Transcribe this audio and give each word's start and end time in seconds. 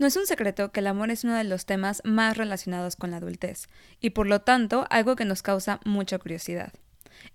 No 0.00 0.06
es 0.06 0.16
un 0.16 0.26
secreto 0.26 0.72
que 0.72 0.80
el 0.80 0.86
amor 0.86 1.10
es 1.10 1.24
uno 1.24 1.34
de 1.34 1.44
los 1.44 1.66
temas 1.66 2.00
más 2.04 2.38
relacionados 2.38 2.96
con 2.96 3.10
la 3.10 3.18
adultez, 3.18 3.68
y 4.00 4.10
por 4.10 4.26
lo 4.26 4.40
tanto 4.40 4.86
algo 4.88 5.14
que 5.14 5.26
nos 5.26 5.42
causa 5.42 5.78
mucha 5.84 6.18
curiosidad. 6.18 6.72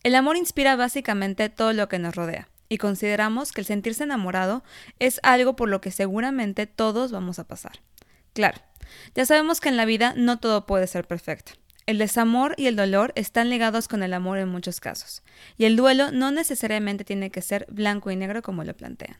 El 0.02 0.16
amor 0.16 0.36
inspira 0.36 0.76
básicamente 0.76 1.50
todo 1.50 1.74
lo 1.74 1.88
que 1.88 2.00
nos 2.00 2.16
rodea, 2.16 2.50
y 2.68 2.80
consideramos 2.80 3.52
que 3.52 3.62
el 3.62 3.68
sentirse 3.68 4.04
enamorado 4.04 4.64
es 4.98 5.20
algo 5.22 5.56
por 5.56 5.70
lo 5.70 5.80
que 5.80 5.92
seguramente 5.92 6.66
todos 6.66 7.12
vamos 7.12 7.38
a 7.38 7.48
pasar. 7.48 7.84
Claro, 8.34 8.60
ya 9.14 9.28
sabemos 9.28 9.62
que 9.62 9.70
en 9.70 9.78
la 9.78 9.86
vida 9.86 10.16
no 10.18 10.40
todo 10.40 10.66
puede 10.66 10.88
ser 10.88 11.06
perfecto. 11.06 11.52
El 11.86 12.00
desamor 12.00 12.56
y 12.58 12.66
el 12.66 12.76
dolor 12.76 13.14
están 13.16 13.52
ligados 13.52 13.88
con 13.88 14.02
el 14.02 14.12
amor 14.12 14.40
en 14.40 14.50
muchos 14.50 14.80
casos, 14.80 15.22
y 15.56 15.66
el 15.66 15.76
duelo 15.76 16.12
no 16.12 16.32
necesariamente 16.32 17.06
tiene 17.06 17.30
que 17.30 17.44
ser 17.44 17.68
blanco 17.70 18.10
y 18.10 18.16
negro 18.16 18.42
como 18.42 18.64
lo 18.64 18.76
plantean. 18.76 19.20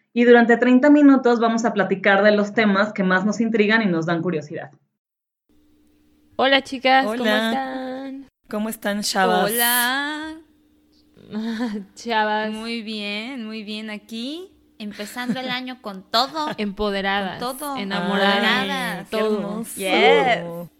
y 0.13 0.25
durante 0.25 0.57
30 0.57 0.89
minutos 0.89 1.39
vamos 1.39 1.65
a 1.65 1.73
platicar 1.73 2.23
de 2.23 2.31
los 2.31 2.53
temas 2.53 2.93
que 2.93 3.03
más 3.03 3.25
nos 3.25 3.39
intrigan 3.39 3.81
y 3.81 3.85
nos 3.85 4.05
dan 4.05 4.21
curiosidad. 4.21 4.71
Hola 6.35 6.61
chicas, 6.61 7.05
¿cómo 7.05 7.23
están? 7.23 8.27
¿Cómo 8.49 8.69
están, 8.69 9.01
chavas? 9.01 9.51
Hola. 9.51 10.35
chavas. 11.95 12.51
Muy 12.51 12.81
bien, 12.81 13.45
muy 13.45 13.63
bien 13.63 13.89
aquí. 13.89 14.51
Empezando 14.77 15.39
el 15.39 15.49
año 15.49 15.81
con 15.81 16.03
todo. 16.03 16.49
Empoderadas. 16.57 17.41
Con 17.41 17.57
todo. 17.57 17.77
Enamoradas. 17.77 19.09
Todo. 19.09 19.63
Yes. 19.75 20.70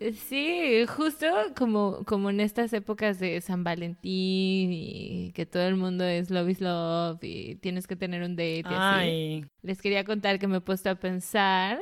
Sí, 0.00 0.84
justo 0.86 1.26
como, 1.56 2.04
como 2.04 2.30
en 2.30 2.40
estas 2.40 2.72
épocas 2.72 3.18
de 3.18 3.40
San 3.40 3.64
Valentín 3.64 4.72
y 4.72 5.32
que 5.34 5.46
todo 5.46 5.62
el 5.62 5.76
mundo 5.76 6.04
es 6.04 6.30
love 6.30 6.50
is 6.50 6.60
love 6.60 7.18
y 7.22 7.56
tienes 7.56 7.86
que 7.86 7.96
tener 7.96 8.22
un 8.22 8.36
date 8.36 8.58
y 8.58 8.64
así. 8.66 9.44
Les 9.62 9.80
quería 9.80 10.04
contar 10.04 10.38
que 10.38 10.48
me 10.48 10.58
he 10.58 10.60
puesto 10.60 10.90
a 10.90 10.96
pensar 10.96 11.80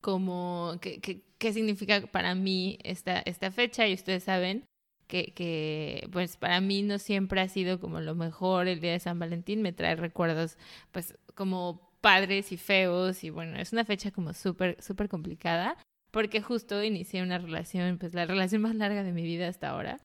como 0.00 0.78
qué, 0.80 1.00
qué, 1.38 1.52
significa 1.52 2.02
para 2.06 2.34
mí 2.34 2.78
esta, 2.82 3.20
esta 3.20 3.50
fecha 3.50 3.86
y 3.88 3.94
ustedes 3.94 4.24
saben 4.24 4.64
que, 5.08 5.32
que 5.34 6.08
pues 6.12 6.36
para 6.36 6.60
mí 6.60 6.82
no 6.82 6.98
siempre 6.98 7.40
ha 7.40 7.48
sido 7.48 7.80
como 7.80 8.00
lo 8.00 8.14
mejor 8.14 8.68
el 8.68 8.80
día 8.80 8.92
de 8.92 9.00
San 9.00 9.18
Valentín, 9.18 9.60
me 9.60 9.72
trae 9.72 9.96
recuerdos 9.96 10.56
pues 10.92 11.18
como 11.34 11.90
padres 12.00 12.52
y 12.52 12.58
feos 12.58 13.24
y 13.24 13.30
bueno, 13.30 13.58
es 13.58 13.72
una 13.72 13.84
fecha 13.84 14.10
como 14.10 14.34
súper, 14.34 14.80
súper 14.82 15.08
complicada 15.08 15.76
porque 16.14 16.40
justo 16.40 16.82
inicié 16.82 17.24
una 17.24 17.38
relación, 17.38 17.98
pues 17.98 18.14
la 18.14 18.24
relación 18.24 18.62
más 18.62 18.76
larga 18.76 19.02
de 19.02 19.12
mi 19.12 19.22
vida 19.24 19.48
hasta 19.48 19.70
ahora. 19.70 19.98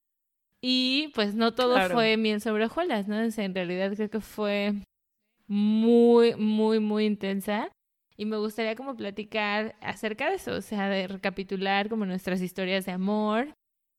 Y 0.60 1.12
pues 1.14 1.36
no 1.36 1.54
todo 1.54 1.80
fue 1.90 2.18
miel 2.18 2.42
sobre 2.42 2.66
hojuelas, 2.66 3.08
¿no? 3.08 3.16
en 3.22 3.56
realidad 3.56 3.94
creo 3.96 4.10
que 4.10 4.20
fue 4.20 4.74
muy, 5.48 6.36
muy, 6.36 6.80
muy 6.80 7.06
intensa. 7.06 7.72
Y 8.18 8.26
me 8.26 8.38
gustaría 8.38 8.76
como 8.76 8.98
platicar 8.98 9.76
acerca 9.82 10.30
de 10.30 10.38
eso, 10.38 10.54
o 10.54 10.62
sea, 10.62 10.90
de 10.90 11.08
recapitular 11.08 11.90
como 11.90 12.08
nuestras 12.08 12.42
historias 12.42 12.86
de 12.88 12.92
amor, 12.92 13.54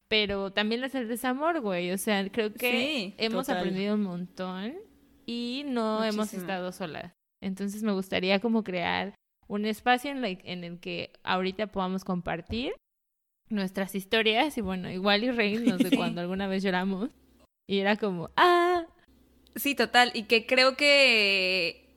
pero 0.09 0.53
también 0.53 0.81
las 0.81 0.93
del 0.93 1.07
desamor, 1.07 1.61
güey. 1.61 1.93
O 1.93 1.97
sea, 1.97 2.29
creo 2.29 2.53
que 2.53 3.15
hemos 3.19 3.49
aprendido 3.49 3.95
un 3.95 4.03
montón 4.03 4.75
y 5.27 5.63
no 5.65 6.05
hemos 6.05 6.35
estado 6.35 6.73
solas. 6.73 7.13
Entonces 7.41 7.85
me 7.85 7.93
gustaría 7.93 8.41
como 8.41 8.65
crear 8.65 9.15
un 9.51 9.67
espacio 9.67 10.13
en, 10.13 10.25
en 10.25 10.65
el 10.65 10.79
que 10.79 11.13
ahorita 11.25 11.67
podamos 11.67 12.05
compartir 12.05 12.73
nuestras 13.49 13.97
historias 13.97 14.57
y 14.57 14.61
bueno, 14.61 14.89
igual 14.89 15.25
y 15.25 15.31
reírnos 15.33 15.79
de 15.79 15.97
cuando 15.97 16.21
alguna 16.21 16.47
vez 16.47 16.63
lloramos 16.63 17.11
y 17.67 17.79
era 17.79 17.97
como, 17.97 18.31
ah. 18.37 18.85
Sí, 19.57 19.75
total, 19.75 20.13
y 20.15 20.25
que 20.25 20.47
creo 20.47 20.77
que 20.77 21.89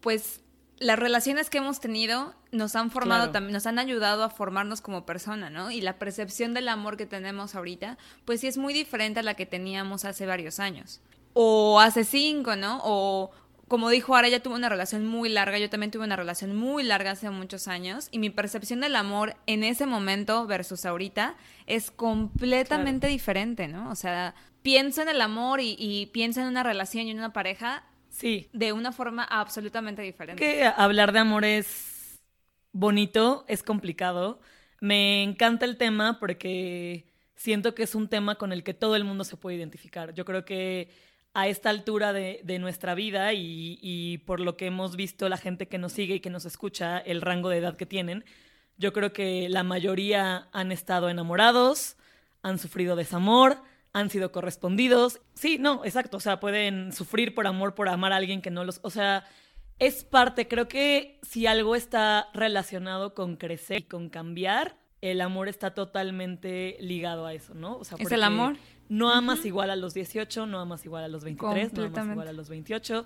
pues 0.00 0.42
las 0.78 0.98
relaciones 0.98 1.48
que 1.48 1.58
hemos 1.58 1.80
tenido 1.80 2.34
nos 2.52 2.76
han 2.76 2.90
formado 2.90 3.30
también, 3.30 3.54
nos 3.54 3.66
han 3.66 3.78
ayudado 3.78 4.22
a 4.22 4.30
formarnos 4.30 4.82
como 4.82 5.06
persona, 5.06 5.48
¿no? 5.48 5.70
Y 5.70 5.80
la 5.80 5.98
percepción 5.98 6.52
del 6.52 6.68
amor 6.68 6.98
que 6.98 7.06
tenemos 7.06 7.54
ahorita, 7.54 7.96
pues 8.26 8.40
sí 8.40 8.46
es 8.46 8.58
muy 8.58 8.74
diferente 8.74 9.20
a 9.20 9.22
la 9.22 9.34
que 9.34 9.46
teníamos 9.46 10.04
hace 10.04 10.26
varios 10.26 10.60
años. 10.60 11.00
O 11.32 11.80
hace 11.80 12.04
cinco, 12.04 12.54
¿no? 12.54 12.80
O, 12.84 13.30
como 13.68 13.90
dijo 13.90 14.16
ahora, 14.16 14.28
ella 14.28 14.42
tuvo 14.42 14.54
una 14.54 14.68
relación 14.68 15.06
muy 15.06 15.28
larga, 15.28 15.58
yo 15.58 15.70
también 15.70 15.90
tuve 15.90 16.04
una 16.04 16.16
relación 16.16 16.56
muy 16.56 16.82
larga 16.82 17.12
hace 17.12 17.30
muchos 17.30 17.68
años 17.68 18.08
y 18.10 18.18
mi 18.18 18.30
percepción 18.30 18.80
del 18.80 18.96
amor 18.96 19.36
en 19.46 19.62
ese 19.62 19.86
momento 19.86 20.46
versus 20.46 20.86
ahorita 20.86 21.36
es 21.66 21.90
completamente 21.90 23.06
diferente, 23.06 23.68
¿no? 23.68 23.90
O 23.90 23.94
sea, 23.94 24.34
pienso 24.62 25.02
en 25.02 25.10
el 25.10 25.20
amor 25.20 25.60
y, 25.62 26.10
pienso 26.12 26.40
en 26.40 26.46
una 26.46 26.62
relación 26.62 27.06
y 27.06 27.10
en 27.10 27.18
una 27.18 27.32
pareja 27.32 27.84
sí. 28.08 28.48
de 28.52 28.72
una 28.72 28.92
forma 28.92 29.24
absolutamente 29.24 30.02
diferente. 30.02 30.42
Que 30.42 30.64
hablar 30.64 31.12
de 31.12 31.18
amor 31.18 31.44
es 31.44 32.18
bonito, 32.72 33.44
es 33.48 33.62
complicado. 33.62 34.40
Me 34.80 35.22
encanta 35.22 35.64
el 35.66 35.76
tema 35.76 36.18
porque 36.18 37.06
siento 37.36 37.74
que 37.74 37.82
es 37.82 37.94
un 37.94 38.08
tema 38.08 38.34
con 38.36 38.52
el 38.52 38.62
que 38.62 38.74
todo 38.74 38.96
el 38.96 39.04
mundo 39.04 39.24
se 39.24 39.36
puede 39.36 39.56
identificar. 39.56 40.14
Yo 40.14 40.24
creo 40.24 40.44
que 40.44 40.90
a 41.34 41.48
esta 41.48 41.70
altura 41.70 42.12
de, 42.12 42.58
nuestra 42.58 42.94
vida 42.94 43.32
y, 43.32 44.18
por 44.26 44.40
lo 44.40 44.56
que 44.56 44.66
hemos 44.66 44.96
visto 44.96 45.28
la 45.28 45.36
gente 45.36 45.68
que 45.68 45.78
nos 45.78 45.92
sigue 45.92 46.16
y 46.16 46.20
que 46.20 46.30
nos 46.30 46.44
escucha, 46.44 46.98
el 46.98 47.20
rango 47.20 47.48
de 47.48 47.58
edad 47.58 47.76
que 47.76 47.86
tienen, 47.86 48.24
yo 48.76 48.92
creo 48.92 49.12
que 49.12 49.48
la 49.48 49.62
mayoría 49.62 50.48
han 50.52 50.72
estado 50.72 51.08
enamorados, 51.10 51.96
han 52.42 52.58
sufrido 52.58 52.96
desamor, 52.96 53.62
han 53.92 54.10
sido 54.10 54.32
correspondidos. 54.32 55.20
Sí, 55.34 55.58
no, 55.58 55.84
exacto, 55.84 56.16
o 56.18 56.20
sea, 56.20 56.40
pueden 56.40 56.92
sufrir 56.92 57.34
por 57.34 57.46
amor, 57.46 57.74
por 57.74 57.88
amar 57.88 58.12
a 58.12 58.16
alguien 58.16 58.42
que 58.42 58.50
no 58.50 58.64
los... 58.64 58.80
O 58.82 58.90
sea, 58.90 59.24
es 59.78 60.04
parte, 60.04 60.48
creo 60.48 60.68
que 60.68 61.20
si 61.22 61.46
algo 61.46 61.76
está 61.76 62.28
relacionado 62.34 63.14
con 63.14 63.36
crecer 63.36 63.78
y 63.78 63.82
con 63.82 64.08
cambiar, 64.08 64.76
el 65.00 65.20
amor 65.20 65.48
está 65.48 65.74
totalmente 65.74 66.76
ligado 66.80 67.26
a 67.26 67.34
eso, 67.34 67.54
¿no? 67.54 67.76
O 67.76 67.84
sea, 67.84 67.96
¿Es 68.00 68.10
el 68.10 68.24
amor? 68.24 68.56
No 68.88 69.10
amas 69.10 69.44
igual 69.44 69.70
a 69.70 69.76
los 69.76 69.94
18, 69.94 70.46
no 70.46 70.60
amas 70.60 70.84
igual 70.84 71.04
a 71.04 71.08
los 71.08 71.24
23, 71.24 71.72
no 71.72 71.84
amas 71.84 72.06
igual 72.12 72.28
a 72.28 72.32
los 72.32 72.48
28. 72.48 73.04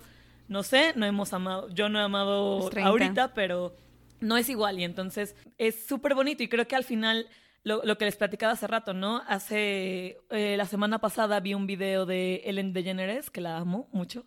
No 0.48 0.62
sé, 0.62 0.92
no 0.96 1.06
hemos 1.06 1.32
amado, 1.32 1.68
yo 1.70 1.88
no 1.88 1.98
he 1.98 2.02
amado 2.02 2.70
ahorita, 2.82 3.34
pero 3.34 3.74
no 4.20 4.36
es 4.36 4.48
igual 4.48 4.78
y 4.78 4.84
entonces 4.84 5.34
es 5.58 5.86
súper 5.86 6.14
bonito 6.14 6.42
y 6.42 6.48
creo 6.48 6.66
que 6.66 6.76
al 6.76 6.84
final 6.84 7.26
lo, 7.64 7.98
que 7.98 8.04
les 8.04 8.16
platicaba 8.16 8.52
hace 8.52 8.66
rato, 8.66 8.92
¿no? 8.92 9.22
Hace 9.26 10.18
eh, 10.30 10.56
la 10.56 10.66
semana 10.66 11.00
pasada 11.00 11.40
vi 11.40 11.54
un 11.54 11.66
video 11.66 12.06
de 12.06 12.42
Ellen 12.44 12.72
DeGeneres, 12.72 13.30
que 13.30 13.40
la 13.40 13.56
amo 13.58 13.88
mucho, 13.92 14.24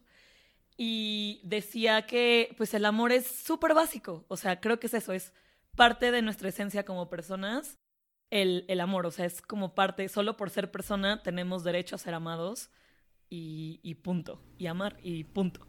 y 0.77 1.41
decía 1.43 2.05
que 2.05 2.53
pues 2.57 2.73
el 2.73 2.85
amor 2.85 3.11
es 3.11 3.27
súper 3.27 3.73
básico, 3.73 4.25
o 4.27 4.37
sea, 4.37 4.59
creo 4.59 4.79
que 4.79 4.87
es 4.87 4.93
eso, 4.93 5.13
es 5.13 5.33
parte 5.75 6.11
de 6.11 6.21
nuestra 6.21 6.49
esencia 6.49 6.85
como 6.85 7.09
personas 7.09 7.77
el, 8.29 8.65
el, 8.67 8.81
amor, 8.81 9.05
o 9.05 9.11
sea, 9.11 9.25
es 9.25 9.41
como 9.41 9.75
parte, 9.75 10.07
solo 10.09 10.37
por 10.37 10.49
ser 10.49 10.71
persona 10.71 11.23
tenemos 11.23 11.63
derecho 11.63 11.95
a 11.95 11.99
ser 11.99 12.13
amados 12.13 12.69
y, 13.29 13.79
y 13.83 13.95
punto, 13.95 14.41
y 14.57 14.67
amar 14.67 14.97
y 15.03 15.23
punto. 15.23 15.65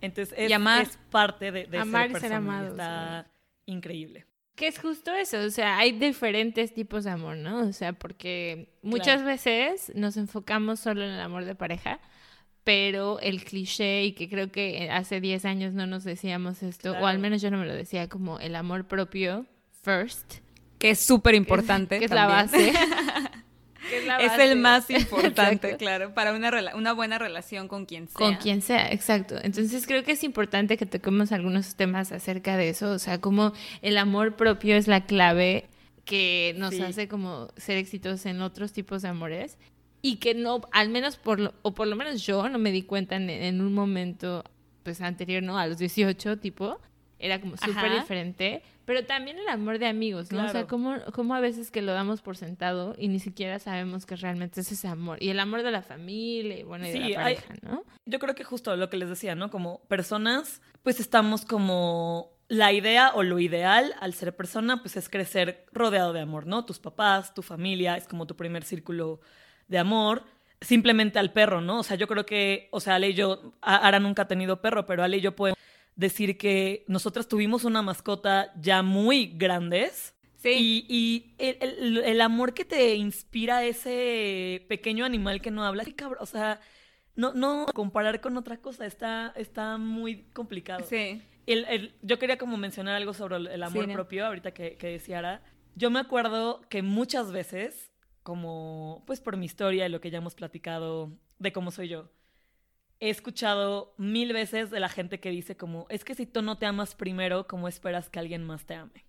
Entonces 0.00 0.34
es, 0.36 0.50
es 0.50 0.98
parte 1.10 1.52
de, 1.52 1.66
de 1.66 1.78
amar 1.78 2.08
ser, 2.08 2.16
y 2.16 2.20
ser 2.20 2.32
amado. 2.32 2.68
Está 2.68 3.30
increíble. 3.66 4.26
Que 4.54 4.66
es 4.66 4.78
justo 4.78 5.14
eso, 5.14 5.38
o 5.38 5.50
sea, 5.50 5.78
hay 5.78 5.92
diferentes 5.92 6.74
tipos 6.74 7.04
de 7.04 7.10
amor, 7.10 7.36
¿no? 7.36 7.60
O 7.60 7.72
sea, 7.72 7.94
porque 7.94 8.74
muchas 8.82 9.24
veces 9.24 9.90
nos 9.94 10.16
enfocamos 10.16 10.80
solo 10.80 11.02
en 11.02 11.10
el 11.10 11.20
amor 11.20 11.46
de 11.46 11.54
pareja, 11.54 11.98
pero 12.62 13.20
el 13.20 13.42
cliché, 13.42 14.04
y 14.04 14.12
que 14.12 14.28
creo 14.28 14.52
que 14.52 14.90
hace 14.90 15.20
10 15.20 15.46
años 15.46 15.72
no 15.72 15.86
nos 15.86 16.04
decíamos 16.04 16.62
esto, 16.62 16.92
o 16.92 17.06
al 17.06 17.18
menos 17.18 17.40
yo 17.40 17.50
no 17.50 17.56
me 17.56 17.66
lo 17.66 17.74
decía, 17.74 18.08
como 18.08 18.38
el 18.38 18.54
amor 18.54 18.86
propio 18.86 19.46
first, 19.82 20.40
que 20.80 20.90
es 20.90 20.98
súper 20.98 21.36
importante. 21.36 21.98
Que 21.98 22.06
es, 22.06 22.10
la 22.10 22.26
base. 22.26 22.72
es, 24.20 24.38
el 24.38 24.58
más 24.58 24.88
importante, 24.90 25.76
claro, 25.76 26.14
para 26.14 26.32
una, 26.32 26.50
una 26.74 26.92
buena 26.94 27.18
relación 27.18 27.68
con 27.68 27.84
quien 27.84 28.08
sea. 28.08 28.14
Con 28.14 28.36
quien 28.36 28.62
sea, 28.62 28.90
exacto. 28.90 29.36
Entonces 29.42 29.86
creo 29.86 30.02
que 30.02 30.12
es 30.12 30.24
importante 30.24 30.78
que 30.78 30.86
toquemos 30.86 31.32
algunos 31.32 31.76
temas 31.76 32.12
acerca 32.12 32.56
de 32.56 32.70
eso, 32.70 32.92
o 32.92 32.98
sea, 32.98 33.20
como 33.20 33.52
el 33.82 33.98
amor 33.98 34.36
propio 34.36 34.74
es 34.74 34.88
la 34.88 35.04
clave 35.04 35.68
que 36.06 36.54
nos 36.56 36.80
hace 36.80 37.08
como 37.08 37.48
ser 37.58 37.76
exitosos 37.76 38.24
en 38.24 38.40
otros 38.40 38.72
tipos 38.72 39.02
de 39.02 39.08
amores 39.08 39.58
y 40.00 40.16
que 40.16 40.34
no, 40.34 40.62
al 40.72 40.88
menos 40.88 41.16
por 41.16 41.38
lo, 41.38 41.54
o 41.60 41.74
por 41.74 41.86
lo 41.86 41.94
menos 41.94 42.24
yo 42.24 42.48
no 42.48 42.58
me 42.58 42.72
di 42.72 42.82
cuenta 42.82 43.16
en, 43.16 43.28
en 43.28 43.60
un 43.60 43.74
momento 43.74 44.44
pues 44.82 45.02
anterior, 45.02 45.42
¿no? 45.42 45.58
A 45.58 45.66
los 45.66 45.76
18 45.76 46.38
tipo, 46.38 46.78
era 47.18 47.38
como 47.38 47.56
súper 47.58 47.92
diferente 47.92 48.62
pero 48.84 49.04
también 49.04 49.38
el 49.38 49.48
amor 49.48 49.78
de 49.78 49.86
amigos, 49.86 50.32
¿no? 50.32 50.44
O 50.44 50.48
sea, 50.48 50.66
como, 50.66 50.96
como 51.12 51.34
a 51.34 51.40
veces 51.40 51.70
que 51.70 51.82
lo 51.82 51.92
damos 51.92 52.22
por 52.22 52.36
sentado 52.36 52.94
y 52.98 53.08
ni 53.08 53.18
siquiera 53.18 53.58
sabemos 53.58 54.06
que 54.06 54.16
realmente 54.16 54.60
es 54.60 54.72
ese 54.72 54.88
amor. 54.88 55.22
Y 55.22 55.28
el 55.28 55.38
amor 55.38 55.62
de 55.62 55.70
la 55.70 55.82
familia 55.82 56.58
y 56.58 56.62
bueno, 56.62 56.86
y 56.86 56.92
de 56.92 56.98
la 57.10 57.22
pareja, 57.22 57.54
¿no? 57.62 57.84
Yo 58.06 58.18
creo 58.18 58.34
que 58.34 58.44
justo 58.44 58.74
lo 58.76 58.90
que 58.90 58.96
les 58.96 59.08
decía, 59.08 59.34
¿no? 59.34 59.50
Como 59.50 59.80
personas, 59.84 60.60
pues 60.82 60.98
estamos 61.00 61.44
como 61.44 62.32
la 62.48 62.72
idea 62.72 63.12
o 63.14 63.22
lo 63.22 63.38
ideal 63.38 63.94
al 64.00 64.12
ser 64.12 64.34
persona, 64.34 64.80
pues 64.82 64.96
es 64.96 65.08
crecer 65.08 65.66
rodeado 65.72 66.12
de 66.12 66.20
amor, 66.20 66.46
¿no? 66.46 66.64
Tus 66.64 66.80
papás, 66.80 67.32
tu 67.32 67.42
familia, 67.42 67.96
es 67.96 68.08
como 68.08 68.26
tu 68.26 68.34
primer 68.34 68.64
círculo 68.64 69.20
de 69.68 69.78
amor. 69.78 70.24
Simplemente 70.60 71.18
al 71.18 71.32
perro, 71.32 71.60
¿no? 71.60 71.78
O 71.78 71.82
sea, 71.84 71.96
yo 71.96 72.08
creo 72.08 72.26
que, 72.26 72.68
o 72.72 72.80
sea 72.80 72.96
Ale 72.96 73.10
y 73.10 73.14
yo, 73.14 73.54
Ara 73.62 74.00
nunca 74.00 74.22
ha 74.22 74.28
tenido 74.28 74.60
perro, 74.60 74.84
pero 74.84 75.04
Ale 75.04 75.18
y 75.18 75.20
yo 75.20 75.36
podemos 75.36 75.56
decir 76.00 76.38
que 76.38 76.84
nosotras 76.88 77.28
tuvimos 77.28 77.64
una 77.64 77.82
mascota 77.82 78.52
ya 78.58 78.82
muy 78.82 79.26
grandes. 79.36 80.14
Sí. 80.36 80.86
Y, 80.88 81.34
el, 81.38 82.20
amor 82.22 82.54
que 82.54 82.64
te 82.64 82.94
inspira 82.94 83.62
ese 83.64 84.64
pequeño 84.68 85.04
animal 85.04 85.42
que 85.42 85.50
no 85.50 85.64
habla, 85.64 85.84
o 86.18 86.26
sea, 86.26 86.60
no, 87.14 87.34
no 87.34 87.66
comparar 87.74 88.22
con 88.22 88.38
otra 88.38 88.56
cosa, 88.56 88.86
está, 88.86 89.34
está 89.36 89.76
muy 89.76 90.22
complicado. 90.32 90.86
Sí. 90.88 91.20
El, 91.46 91.94
yo 92.00 92.18
quería 92.18 92.38
como 92.38 92.56
mencionar 92.56 92.94
algo 92.94 93.12
sobre 93.12 93.36
el 93.36 93.62
amor 93.62 93.92
propio, 93.92 94.24
ahorita 94.24 94.52
que, 94.52 94.76
que 94.76 94.86
decía 94.86 95.42
Yo 95.74 95.90
me 95.90 95.98
acuerdo 95.98 96.62
que 96.70 96.80
muchas 96.80 97.30
veces, 97.32 97.92
como 98.22 99.02
pues 99.06 99.20
por 99.20 99.36
mi 99.36 99.44
historia 99.44 99.86
y 99.86 99.90
lo 99.90 100.00
que 100.00 100.10
ya 100.10 100.18
hemos 100.18 100.34
platicado 100.34 101.12
de 101.38 101.52
cómo 101.52 101.70
soy 101.70 101.88
yo, 101.88 102.08
he 103.00 103.08
escuchado 103.08 103.94
mil 103.96 104.32
veces 104.32 104.70
de 104.70 104.78
la 104.78 104.88
gente 104.88 105.20
que 105.20 105.30
dice 105.30 105.56
como, 105.56 105.86
es 105.88 106.04
que 106.04 106.14
si 106.14 106.26
tú 106.26 106.42
no 106.42 106.58
te 106.58 106.66
amas 106.66 106.94
primero, 106.94 107.46
¿cómo 107.46 107.66
esperas 107.66 108.10
que 108.10 108.18
alguien 108.18 108.44
más 108.44 108.66
te 108.66 108.74
ame? 108.74 109.06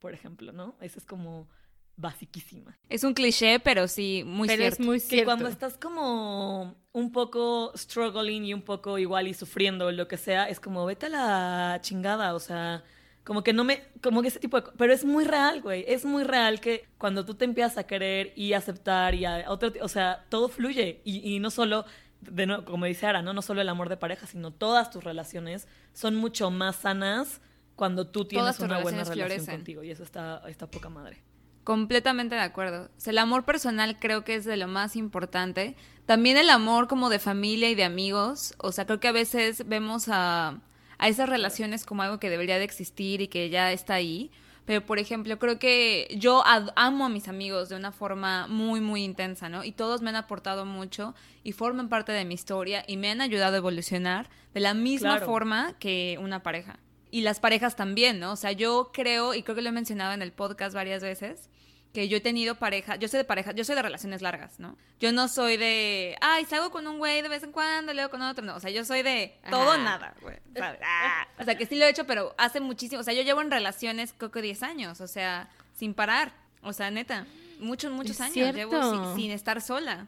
Por 0.00 0.14
ejemplo, 0.14 0.52
¿no? 0.52 0.76
Eso 0.80 0.98
es 0.98 1.06
como 1.06 1.48
basiquísima. 1.96 2.76
Es 2.88 3.04
un 3.04 3.14
cliché, 3.14 3.60
pero 3.60 3.86
sí, 3.86 4.22
muy 4.26 4.48
pero 4.48 4.62
cierto. 4.62 4.82
Es 4.82 4.86
muy 4.86 5.00
cierto. 5.00 5.16
Que 5.16 5.24
cuando 5.24 5.48
estás 5.48 5.76
como 5.76 6.74
un 6.92 7.12
poco 7.12 7.72
struggling 7.76 8.44
y 8.44 8.54
un 8.54 8.62
poco 8.62 8.98
igual 8.98 9.28
y 9.28 9.34
sufriendo 9.34 9.92
lo 9.92 10.08
que 10.08 10.16
sea, 10.16 10.48
es 10.48 10.58
como, 10.58 10.84
vete 10.86 11.06
a 11.06 11.10
la 11.10 11.78
chingada, 11.82 12.34
o 12.34 12.40
sea, 12.40 12.82
como 13.22 13.44
que 13.44 13.52
no 13.52 13.62
me, 13.62 13.84
como 14.02 14.22
que 14.22 14.28
ese 14.28 14.40
tipo 14.40 14.60
de... 14.60 14.70
Pero 14.76 14.92
es 14.92 15.04
muy 15.04 15.24
real, 15.24 15.60
güey, 15.60 15.84
es 15.86 16.04
muy 16.04 16.24
real 16.24 16.60
que 16.60 16.88
cuando 16.98 17.24
tú 17.24 17.34
te 17.34 17.44
empiezas 17.44 17.78
a 17.78 17.86
querer 17.86 18.32
y 18.34 18.54
aceptar 18.54 19.14
y 19.14 19.26
a 19.26 19.44
otro, 19.48 19.72
o 19.82 19.88
sea, 19.88 20.24
todo 20.30 20.48
fluye 20.48 21.02
y, 21.04 21.36
y 21.36 21.38
no 21.38 21.50
solo 21.50 21.84
de 22.20 22.62
como 22.64 22.86
dice 22.86 23.06
Ara, 23.06 23.22
¿no? 23.22 23.32
no 23.32 23.42
solo 23.42 23.60
el 23.60 23.68
amor 23.68 23.88
de 23.88 23.96
pareja, 23.96 24.26
sino 24.26 24.50
todas 24.50 24.90
tus 24.90 25.04
relaciones 25.04 25.66
son 25.92 26.16
mucho 26.16 26.50
más 26.50 26.76
sanas 26.76 27.40
cuando 27.76 28.06
tú 28.06 28.26
tienes 28.26 28.60
una 28.60 28.80
buena 28.80 29.04
relación 29.04 29.46
contigo. 29.46 29.82
Y 29.82 29.90
eso 29.90 30.02
está, 30.02 30.42
está 30.46 30.70
poca 30.70 30.90
madre. 30.90 31.22
Completamente 31.64 32.34
de 32.34 32.40
acuerdo. 32.40 32.90
el 33.06 33.18
amor 33.18 33.44
personal 33.44 33.98
creo 33.98 34.24
que 34.24 34.34
es 34.34 34.44
de 34.44 34.56
lo 34.56 34.68
más 34.68 34.96
importante. 34.96 35.76
También 36.04 36.36
el 36.36 36.50
amor 36.50 36.88
como 36.88 37.08
de 37.08 37.18
familia 37.18 37.70
y 37.70 37.74
de 37.74 37.84
amigos. 37.84 38.54
O 38.58 38.72
sea, 38.72 38.86
creo 38.86 39.00
que 39.00 39.08
a 39.08 39.12
veces 39.12 39.66
vemos 39.66 40.08
a, 40.08 40.60
a 40.98 41.08
esas 41.08 41.28
relaciones 41.28 41.86
como 41.86 42.02
algo 42.02 42.18
que 42.18 42.28
debería 42.28 42.58
de 42.58 42.64
existir 42.64 43.20
y 43.20 43.28
que 43.28 43.48
ya 43.48 43.72
está 43.72 43.94
ahí. 43.94 44.30
Pero, 44.70 44.86
por 44.86 45.00
ejemplo, 45.00 45.36
creo 45.40 45.58
que 45.58 46.06
yo 46.16 46.44
amo 46.46 47.04
a 47.04 47.08
mis 47.08 47.26
amigos 47.26 47.68
de 47.68 47.74
una 47.74 47.90
forma 47.90 48.46
muy, 48.46 48.80
muy 48.80 49.02
intensa, 49.02 49.48
¿no? 49.48 49.64
Y 49.64 49.72
todos 49.72 50.00
me 50.00 50.10
han 50.10 50.14
aportado 50.14 50.64
mucho 50.64 51.12
y 51.42 51.50
forman 51.50 51.88
parte 51.88 52.12
de 52.12 52.24
mi 52.24 52.34
historia 52.34 52.84
y 52.86 52.96
me 52.96 53.10
han 53.10 53.20
ayudado 53.20 53.54
a 53.54 53.56
evolucionar 53.56 54.30
de 54.54 54.60
la 54.60 54.72
misma 54.72 55.18
forma 55.18 55.76
que 55.80 56.20
una 56.22 56.44
pareja. 56.44 56.78
Y 57.10 57.22
las 57.22 57.40
parejas 57.40 57.74
también, 57.74 58.20
¿no? 58.20 58.30
O 58.30 58.36
sea, 58.36 58.52
yo 58.52 58.92
creo, 58.92 59.34
y 59.34 59.42
creo 59.42 59.56
que 59.56 59.62
lo 59.62 59.70
he 59.70 59.72
mencionado 59.72 60.12
en 60.12 60.22
el 60.22 60.30
podcast 60.30 60.72
varias 60.72 61.02
veces, 61.02 61.50
que 61.92 62.08
yo 62.08 62.18
he 62.18 62.20
tenido 62.20 62.54
pareja, 62.54 62.96
yo 62.96 63.08
soy 63.08 63.18
de 63.18 63.24
pareja, 63.24 63.52
yo 63.52 63.64
soy 63.64 63.74
de 63.74 63.82
relaciones 63.82 64.22
largas, 64.22 64.60
¿no? 64.60 64.76
Yo 65.00 65.12
no 65.12 65.26
soy 65.28 65.56
de, 65.56 66.16
ay, 66.20 66.44
salgo 66.44 66.70
con 66.70 66.86
un 66.86 66.98
güey 66.98 67.22
de 67.22 67.28
vez 67.28 67.42
en 67.42 67.52
cuando, 67.52 67.92
luego 67.92 68.10
con 68.10 68.22
otro, 68.22 68.44
no, 68.44 68.56
o 68.56 68.60
sea, 68.60 68.70
yo 68.70 68.84
soy 68.84 69.02
de 69.02 69.36
todo 69.50 69.76
nada, 69.78 70.14
güey, 70.22 70.36
ah. 70.60 71.26
O 71.38 71.44
sea, 71.44 71.56
que 71.56 71.66
sí 71.66 71.76
lo 71.76 71.84
he 71.84 71.88
hecho, 71.88 72.06
pero 72.06 72.34
hace 72.38 72.60
muchísimo, 72.60 73.00
o 73.00 73.04
sea, 73.04 73.14
yo 73.14 73.22
llevo 73.22 73.40
en 73.40 73.50
relaciones 73.50 74.14
creo 74.16 74.30
que 74.30 74.42
10 74.42 74.62
años, 74.62 75.00
o 75.00 75.08
sea, 75.08 75.50
sin 75.74 75.94
parar, 75.94 76.32
o 76.62 76.72
sea, 76.72 76.90
neta, 76.90 77.26
muchos, 77.58 77.90
muchos 77.92 78.20
años 78.20 78.54
llevo 78.54 79.14
sin 79.16 79.30
estar 79.30 79.60
sola. 79.60 80.06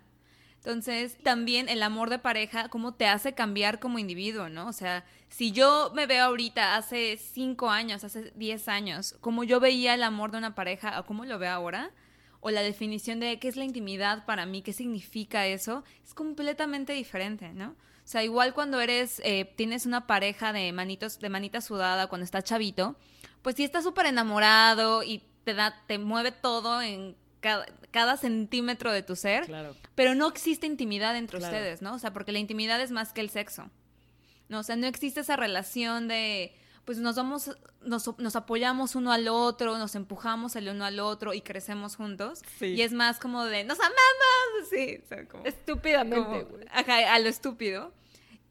Entonces, 0.65 1.19
también 1.25 1.69
el 1.69 1.83
amor 1.83 2.09
de 2.09 2.21
pareja, 2.21 2.69
cómo 2.69 2.95
te 2.95 3.09
hace 3.09 3.33
cambiar 3.35 3.81
como 3.81 3.99
individuo, 3.99 4.49
¿no? 4.49 4.69
O 4.69 4.73
sea, 4.73 5.05
si 5.29 5.51
yo 5.51 5.91
me 5.93 6.07
veo 6.07 6.27
ahorita, 6.27 6.77
hace 6.77 7.17
cinco 7.17 7.69
años, 7.69 8.05
hace 8.05 8.31
diez 8.37 8.69
años, 8.69 9.17
como 9.21 9.43
yo 9.43 9.59
veía 9.59 9.95
el 9.95 10.05
amor 10.05 10.31
de 10.31 10.39
una 10.39 10.55
pareja 10.55 11.01
o 11.01 11.05
cómo 11.05 11.25
lo 11.25 11.41
veo 11.41 11.51
ahora, 11.51 11.91
o 12.39 12.51
la 12.53 12.63
definición 12.63 13.19
de 13.19 13.41
qué 13.41 13.49
es 13.49 13.57
la 13.57 13.65
intimidad 13.65 14.25
para 14.25 14.47
mí, 14.47 14.63
qué 14.63 14.73
significa 14.73 15.49
eso, 15.49 15.83
es 16.05 16.15
completamente 16.15 16.93
diferente, 16.93 17.53
¿no? 17.53 17.71
O 17.71 18.09
sea, 18.13 18.23
igual 18.23 18.55
cuando 18.55 18.81
eres, 18.81 19.21
eh, 19.25 19.53
tienes 19.57 19.85
una 19.85 20.07
pareja 20.07 20.53
de 20.53 20.73
manitos, 20.73 21.19
de 21.19 21.29
manita 21.29 21.61
sudada, 21.61 22.07
cuando 22.07 22.25
estás 22.25 22.45
chavito, 22.45 22.95
pues 23.43 23.57
sí 23.57 23.65
estás 23.65 23.83
súper 23.83 24.07
enamorado 24.07 25.03
y 25.03 25.25
te 25.43 25.55
da, 25.55 25.83
te 25.89 25.99
mueve 25.99 26.31
todo 26.31 26.81
en 26.83 27.17
cada, 27.43 28.17
centímetro 28.17 28.93
de 28.93 29.03
tu 29.03 29.17
ser, 29.17 29.47
pero 29.95 30.15
no 30.15 30.29
existe 30.29 30.67
intimidad 30.67 31.17
entre 31.17 31.39
ustedes, 31.39 31.83
¿no? 31.83 31.95
O 31.95 31.99
sea, 31.99 32.13
porque 32.13 32.33
la 32.33 32.39
intimidad 32.39 32.81
es 32.81 32.91
más 32.91 33.13
que 33.13 33.21
el 33.21 33.29
sexo. 33.29 33.71
¿no? 34.49 34.61
O 34.61 34.63
sea, 34.63 34.77
no 34.77 34.87
existe 34.87 35.21
esa 35.21 35.37
relación 35.37 36.09
de, 36.09 36.55
pues 36.85 36.99
nos 36.99 37.17
vamos, 37.17 37.51
nos, 37.83 38.19
nos, 38.19 38.37
apoyamos 38.37 38.95
uno 38.95 39.13
al 39.13 39.29
otro, 39.29 39.77
nos 39.79 39.95
empujamos 39.95 40.55
el 40.57 40.69
uno 40.69 40.85
al 40.85 41.01
otro 41.01 41.35
y 41.35 41.41
crecemos 41.41 41.97
juntos. 41.97 42.43
Y 42.61 42.83
es 42.83 42.93
más 42.93 43.19
como 43.19 43.45
de, 43.45 43.65
nos 43.65 43.79
amamos, 43.81 44.69
sí. 44.71 45.01
Estúpidamente. 45.45 46.47
ajá, 46.71 47.15
a 47.15 47.19
lo 47.19 47.29
estúpido. 47.29 47.93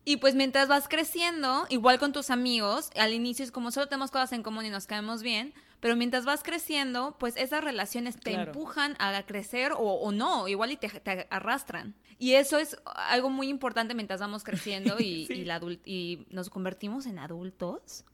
Y 0.04 0.18
pues 0.18 0.34
mientras 0.34 0.68
vas 0.68 0.88
creciendo, 0.88 1.66
igual 1.70 2.00
con 2.00 2.12
tus 2.12 2.32
amigos, 2.32 2.90
al 2.98 3.14
inicio 3.14 3.46
es 3.46 3.52
como 3.52 3.72
solo 3.72 3.88
tenemos 3.88 4.10
cosas 4.10 4.32
en 4.32 4.42
común 4.42 4.66
y 4.66 4.70
nos 4.70 4.88
caemos 4.88 5.22
bien, 5.22 5.54
pero 5.80 5.96
mientras 5.96 6.26
vas 6.26 6.42
creciendo, 6.42 7.16
pues 7.20 7.38
esas 7.38 7.64
relaciones 7.64 8.20
te 8.20 8.34
empujan 8.34 8.96
a 9.00 9.22
crecer 9.24 9.74
o, 9.78 10.12
no, 10.12 10.48
igual 10.48 10.72
y 10.72 10.78
te, 10.78 10.90
arrastran. 11.30 11.96
Y 12.18 12.34
eso 12.34 12.58
es 12.58 12.78
algo 12.86 13.30
muy 13.30 13.48
importante 13.48 13.94
mientras 13.94 14.20
vamos 14.20 14.44
creciendo 14.44 14.98
y, 15.00 15.28
y, 15.86 16.26
nos 16.30 16.50
convertimos 16.50 17.06
en 17.06 17.20
adultos. 17.20 18.06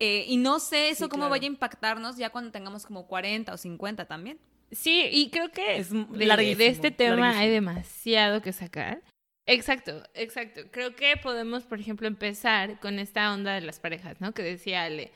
Eh, 0.00 0.24
y 0.26 0.38
no 0.38 0.60
sé 0.60 0.88
eso 0.88 1.08
cómo 1.08 1.28
vaya 1.28 1.44
a 1.44 1.46
impactarnos 1.46 2.16
ya 2.16 2.30
cuando 2.30 2.50
tengamos 2.50 2.84
como 2.84 3.06
40 3.06 3.52
o 3.52 3.56
50 3.56 4.06
también. 4.06 4.38
Sí, 4.72 5.08
y 5.12 5.30
creo 5.30 5.50
que 5.50 5.76
es 5.76 5.90
de, 5.90 6.54
de, 6.56 6.66
este 6.66 6.90
tema 6.90 7.38
hay 7.38 7.50
demasiado 7.50 8.42
que 8.42 8.52
sacar. 8.52 9.02
Exacto, 9.46 10.02
exacto. 10.14 10.62
Creo 10.70 10.96
que 10.96 11.16
podemos, 11.16 11.64
por 11.64 11.78
ejemplo, 11.78 12.06
empezar 12.06 12.80
con 12.80 12.98
esta 12.98 13.32
onda 13.32 13.54
de 13.54 13.60
las 13.60 13.78
parejas, 13.78 14.20
¿no? 14.20 14.32
Que 14.32 14.42
decía 14.42 14.84
Ale, 14.84 15.12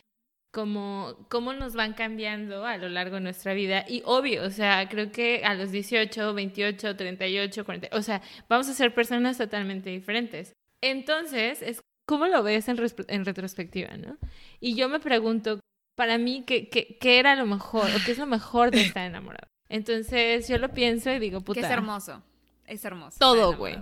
como 0.53 1.17
cómo 1.29 1.53
nos 1.53 1.75
van 1.75 1.95
cambiando 1.95 2.67
a 2.67 2.77
lo 2.77 2.89
largo 2.89 3.17
de 3.17 3.23
nuestra 3.23 3.55
vida. 3.55 3.85
Y 3.89 4.03
obvio, 4.05 4.45
o 4.45 4.51
sea, 4.51 4.89
creo 4.89 5.13
que 5.13 5.45
a 5.45 5.55
los 5.55 5.71
18, 5.71 6.35
28, 6.35 6.97
38, 6.97 7.65
40, 7.65 7.97
o 7.97 8.03
sea, 8.03 8.23
vamos 8.49 8.69
a 8.69 8.75
ser 8.75 8.95
personas 8.95 9.39
totalmente 9.39 9.91
diferentes. 9.91 10.53
Entonces, 10.83 11.63
es 11.63 11.81
¿cómo 12.07 12.27
lo 12.27 12.43
ves 12.43 12.69
en, 12.69 12.79
en 13.09 13.25
retrospectiva, 13.25 13.97
no? 13.97 14.17
Y 14.61 14.75
yo 14.75 14.89
me 14.89 15.01
pregunto, 15.01 15.61
para 15.97 16.19
mí, 16.19 16.45
¿qué, 16.47 16.69
¿qué, 16.69 16.97
qué, 17.01 17.19
era 17.19 17.35
lo 17.37 17.47
mejor 17.47 17.91
o 17.91 18.05
qué 18.05 18.13
es 18.13 18.19
lo 18.19 18.27
mejor 18.27 18.71
de 18.71 18.81
estar 18.87 19.07
enamorado? 19.07 19.49
Entonces, 19.69 20.49
yo 20.49 20.59
lo 20.59 20.71
pienso 20.71 21.11
y 21.11 21.19
digo, 21.19 21.41
puta. 21.41 21.61
Que 21.61 21.67
es 21.67 21.73
hermoso, 21.73 22.23
es 22.67 22.85
hermoso. 22.85 23.19
Todo, 23.19 23.57
güey. 23.57 23.77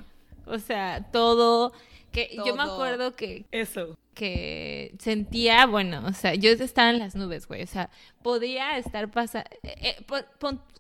O 0.47 0.59
sea, 0.59 1.11
todo. 1.13 1.73
Que 2.13 2.31
yo 2.45 2.55
me 2.57 2.63
acuerdo 2.63 3.15
que. 3.15 3.47
Eso. 3.51 3.99
Que 4.15 4.95
sentía, 4.99 5.67
bueno, 5.67 6.03
o 6.07 6.13
sea, 6.15 6.35
yo 6.35 6.51
estaba 6.51 6.89
en 6.89 6.99
las 6.99 7.15
nubes, 7.15 7.47
güey. 7.47 7.63
O 7.63 7.67
sea, 7.67 7.91
podía 8.23 8.79
estar 8.79 9.11
pasando. 9.11 9.51
Eh, 9.63 9.97
eh, 10.01 10.07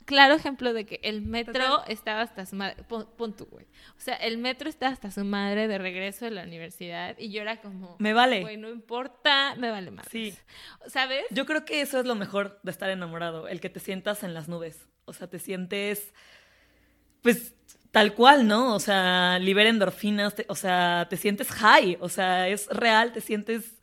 claro 0.07 0.35
ejemplo 0.35 0.73
de 0.73 0.87
que 0.87 1.01
el 1.03 1.21
metro 1.21 1.85
estaba 1.87 2.23
hasta 2.23 2.47
su 2.47 2.57
madre. 2.57 2.83
Pon, 2.85 3.37
tú, 3.37 3.47
güey. 3.51 3.67
O 3.99 4.01
sea, 4.01 4.15
el 4.15 4.39
metro 4.39 4.71
estaba 4.71 4.93
hasta 4.93 5.11
su 5.11 5.25
madre 5.25 5.69
de 5.69 5.77
regreso 5.77 6.25
de 6.25 6.31
la 6.31 6.45
universidad 6.45 7.17
y 7.19 7.31
yo 7.31 7.43
era 7.43 7.61
como. 7.61 7.97
Me 7.99 8.15
vale. 8.15 8.41
Güey, 8.41 8.57
no 8.57 8.71
importa, 8.71 9.55
me 9.59 9.71
vale 9.71 9.91
más. 9.91 10.07
Sí. 10.11 10.35
¿Sabes? 10.87 11.25
Yo 11.31 11.45
creo 11.45 11.67
que 11.67 11.83
eso 11.83 12.01
es 12.01 12.07
lo 12.07 12.15
mejor 12.15 12.59
de 12.63 12.71
estar 12.71 12.89
enamorado, 12.89 13.49
el 13.49 13.61
que 13.61 13.69
te 13.69 13.81
sientas 13.81 14.23
en 14.23 14.33
las 14.33 14.49
nubes. 14.49 14.89
O 15.05 15.13
sea, 15.13 15.29
te 15.29 15.39
sientes. 15.39 16.15
Pues 17.21 17.55
Tal 17.97 18.13
cual, 18.13 18.47
¿no? 18.47 18.75
O 18.75 18.79
sea, 18.79 19.39
libera 19.39 19.71
endorfinas, 19.71 20.35
o 20.49 20.55
sea, 20.55 21.07
te 21.09 21.17
sientes 21.17 21.51
high, 21.51 21.97
o 21.99 22.11
sea, 22.11 22.47
es 22.47 22.67
real, 22.67 23.15
te 23.15 23.23
sientes 23.23 23.81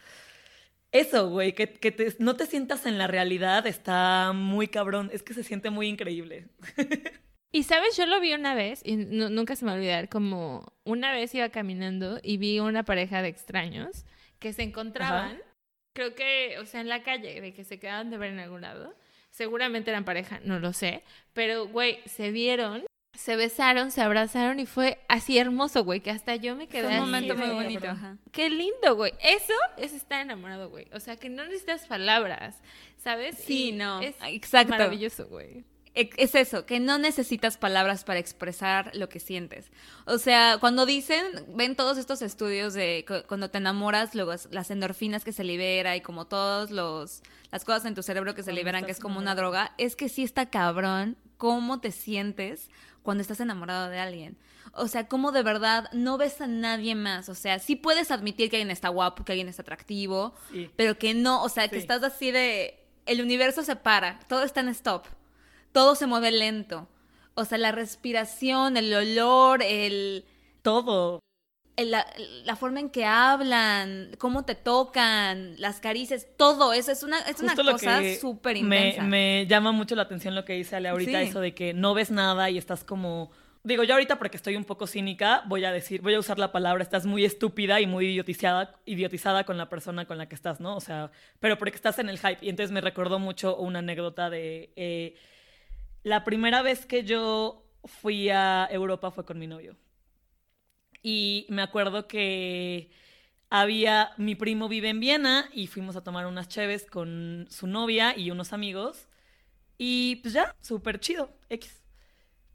eso, 0.91 1.31
güey, 1.31 1.53
que, 1.53 1.73
que 1.73 2.15
no 2.19 2.35
te 2.35 2.45
sientas 2.45 2.85
en 2.85 2.99
la 2.99 3.07
realidad 3.07 3.65
está 3.65 4.31
muy 4.35 4.67
cabrón, 4.67 5.09
es 5.11 5.23
que 5.23 5.33
se 5.33 5.43
siente 5.43 5.71
muy 5.71 5.87
increíble. 5.87 6.49
Y 7.55 7.63
sabes, 7.63 7.95
yo 7.97 8.07
lo 8.07 8.19
vi 8.19 8.33
una 8.33 8.55
vez, 8.55 8.81
y 8.83 8.95
nunca 8.97 9.55
se 9.55 9.63
me 9.63 9.69
va 9.69 9.75
a 9.75 9.77
olvidar, 9.77 10.09
como 10.09 10.73
una 10.83 11.11
vez 11.11 11.33
iba 11.35 11.49
caminando 11.49 12.19
y 12.23 12.37
vi 12.37 12.59
una 12.59 12.83
pareja 12.83 13.21
de 13.21 13.27
extraños 13.27 14.05
que 14.39 14.53
se 14.53 14.63
encontraban 14.63 15.39
creo 15.93 16.15
que, 16.15 16.57
o 16.59 16.65
sea, 16.65 16.81
en 16.81 16.89
la 16.89 17.03
calle, 17.03 17.39
de 17.41 17.53
que 17.53 17.63
se 17.63 17.79
quedaban 17.79 18.09
de 18.09 18.17
ver 18.17 18.31
en 18.31 18.39
algún 18.39 18.61
lado. 18.61 18.95
Seguramente 19.29 19.91
eran 19.91 20.05
pareja, 20.05 20.39
no 20.43 20.59
lo 20.59 20.73
sé. 20.73 21.03
Pero, 21.33 21.67
güey, 21.67 21.99
se 22.05 22.31
vieron, 22.31 22.83
se 23.13 23.35
besaron, 23.35 23.91
se 23.91 24.01
abrazaron 24.01 24.59
y 24.59 24.65
fue 24.65 24.99
así 25.07 25.37
hermoso, 25.37 25.83
güey, 25.83 26.01
que 26.01 26.11
hasta 26.11 26.35
yo 26.35 26.55
me 26.55 26.67
quedé. 26.67 26.87
Fue 26.87 26.93
un 26.95 27.05
momento 27.05 27.35
muy 27.35 27.49
bonito. 27.49 27.87
Qué 28.31 28.49
lindo, 28.49 28.95
güey. 28.95 29.13
Eso 29.21 29.53
es 29.77 29.93
estar 29.93 30.21
enamorado, 30.21 30.69
güey. 30.69 30.87
O 30.93 30.99
sea, 30.99 31.17
que 31.17 31.29
no 31.29 31.43
necesitas 31.45 31.85
palabras, 31.87 32.61
¿sabes? 32.97 33.37
Sí, 33.37 33.71
no. 33.71 34.01
Es 34.01 34.15
Exacto. 34.21 34.71
maravilloso, 34.71 35.27
güey 35.27 35.63
es 35.95 36.33
eso, 36.33 36.65
que 36.65 36.79
no 36.79 36.97
necesitas 36.97 37.57
palabras 37.57 38.03
para 38.03 38.19
expresar 38.19 38.91
lo 38.95 39.09
que 39.09 39.19
sientes. 39.19 39.71
O 40.05 40.17
sea, 40.17 40.57
cuando 40.59 40.87
dicen, 40.87 41.23
ven 41.49 41.75
todos 41.75 41.99
estos 41.99 42.23
estudios 42.23 42.73
de 42.73 43.05
cuando 43.27 43.51
te 43.51 43.59
enamoras, 43.59 44.15
luego 44.15 44.33
las 44.49 44.71
endorfinas 44.71 45.23
que 45.23 45.31
se 45.31 45.43
libera 45.43 45.95
y 45.95 46.01
como 46.01 46.25
todos 46.25 46.71
los 46.71 47.21
las 47.51 47.63
cosas 47.63 47.85
en 47.85 47.93
tu 47.93 48.01
cerebro 48.01 48.33
que 48.33 48.41
se 48.41 48.51
liberan, 48.51 48.85
que 48.85 48.91
es 48.91 48.99
como 48.99 49.19
una 49.19 49.35
droga, 49.35 49.75
es 49.77 49.95
que 49.95 50.09
sí 50.09 50.23
está 50.23 50.49
cabrón 50.49 51.17
cómo 51.37 51.79
te 51.79 51.91
sientes 51.91 52.71
cuando 53.03 53.21
estás 53.21 53.39
enamorado 53.39 53.89
de 53.89 53.99
alguien. 53.99 54.37
O 54.73 54.87
sea, 54.87 55.07
cómo 55.07 55.31
de 55.31 55.43
verdad 55.43 55.89
no 55.93 56.17
ves 56.17 56.41
a 56.41 56.47
nadie 56.47 56.95
más. 56.95 57.29
O 57.29 57.35
sea, 57.35 57.59
sí 57.59 57.75
puedes 57.75 58.09
admitir 58.09 58.49
que 58.49 58.55
alguien 58.55 58.71
está 58.71 58.89
guapo, 58.89 59.23
que 59.23 59.33
alguien 59.33 59.49
está 59.49 59.61
atractivo, 59.61 60.33
pero 60.75 60.97
que 60.97 61.13
no, 61.13 61.43
o 61.43 61.49
sea, 61.49 61.67
que 61.67 61.77
estás 61.77 62.01
así 62.01 62.31
de 62.31 62.79
el 63.05 63.21
universo 63.21 63.63
se 63.63 63.75
para, 63.75 64.19
todo 64.27 64.43
está 64.43 64.61
en 64.61 64.69
stop 64.69 65.05
todo 65.73 65.95
se 65.95 66.07
mueve 66.07 66.31
lento. 66.31 66.87
O 67.33 67.43
sea, 67.43 67.57
la 67.57 67.73
respiración, 67.73 68.77
el 68.77 68.93
olor, 68.93 69.61
el... 69.61 70.23
Todo. 70.61 71.19
La, 71.77 72.55
forma 72.55 72.79
en 72.79 72.89
que 72.89 73.05
hablan, 73.05 74.11
cómo 74.19 74.45
te 74.45 74.55
tocan, 74.55 75.59
las 75.59 75.79
caricias, 75.79 76.27
todo 76.37 76.73
eso 76.73 76.91
es 76.91 77.03
una, 77.03 77.19
es 77.21 77.39
una 77.39 77.55
cosa 77.55 78.01
súper 78.19 78.57
intensa. 78.57 79.01
Me, 79.01 79.09
me, 79.09 79.47
llama 79.47 79.71
mucho 79.71 79.95
la 79.95 80.03
atención 80.03 80.35
lo 80.35 80.45
que 80.45 80.53
dice 80.53 80.75
Ale 80.75 80.89
ahorita, 80.89 81.21
eso 81.21 81.39
de 81.39 81.55
que 81.55 81.73
no 81.73 81.93
ves 81.93 82.11
nada 82.11 82.49
y 82.49 82.57
estás 82.57 82.83
como... 82.83 83.31
Digo, 83.65 83.83
yo 83.83 83.93
ahorita 83.93 84.17
porque 84.17 84.35
estoy 84.35 84.57
un 84.57 84.65
poco 84.65 84.87
cínica, 84.87 85.43
voy 85.47 85.63
a 85.63 85.71
decir, 85.71 86.01
voy 86.01 86.13
a 86.13 86.19
usar 86.19 86.37
la 86.37 86.51
palabra, 86.51 86.83
estás 86.83 87.05
muy 87.05 87.23
estúpida 87.23 87.79
y 87.79 87.87
muy 87.87 88.07
idiotizada, 88.07 88.75
idiotizada 88.85 89.45
con 89.45 89.57
la 89.57 89.69
persona 89.69 90.05
con 90.05 90.17
la 90.17 90.27
que 90.27 90.35
estás, 90.35 90.59
¿no? 90.59 90.75
O 90.75 90.81
sea, 90.81 91.11
pero 91.39 91.57
porque 91.57 91.75
estás 91.77 91.97
en 91.99 92.09
el 92.09 92.19
hype. 92.19 92.39
Y 92.41 92.49
entonces 92.49 92.71
me 92.71 92.81
recordó 92.81 93.19
mucho 93.19 93.55
una 93.55 93.79
anécdota 93.79 94.29
de... 94.29 94.73
Eh, 94.75 95.15
la 96.03 96.25
primera 96.25 96.61
vez 96.61 96.85
que 96.85 97.05
yo 97.05 97.65
fui 97.85 98.29
a 98.29 98.67
Europa 98.69 99.11
fue 99.11 99.25
con 99.25 99.39
mi 99.39 99.47
novio. 99.47 99.77
Y 101.03 101.45
me 101.49 101.61
acuerdo 101.61 102.07
que 102.07 102.89
había, 103.49 104.13
mi 104.17 104.33
primo 104.33 104.67
vive 104.67 104.89
en 104.89 104.99
Viena 104.99 105.49
y 105.53 105.67
fuimos 105.67 105.95
a 105.95 106.03
tomar 106.03 106.25
unas 106.25 106.47
cheves 106.47 106.87
con 106.87 107.45
su 107.51 107.67
novia 107.67 108.17
y 108.17 108.31
unos 108.31 108.53
amigos. 108.53 109.09
Y 109.77 110.15
pues 110.17 110.33
ya, 110.33 110.55
súper 110.61 110.99
chido, 110.99 111.37
X. 111.49 111.83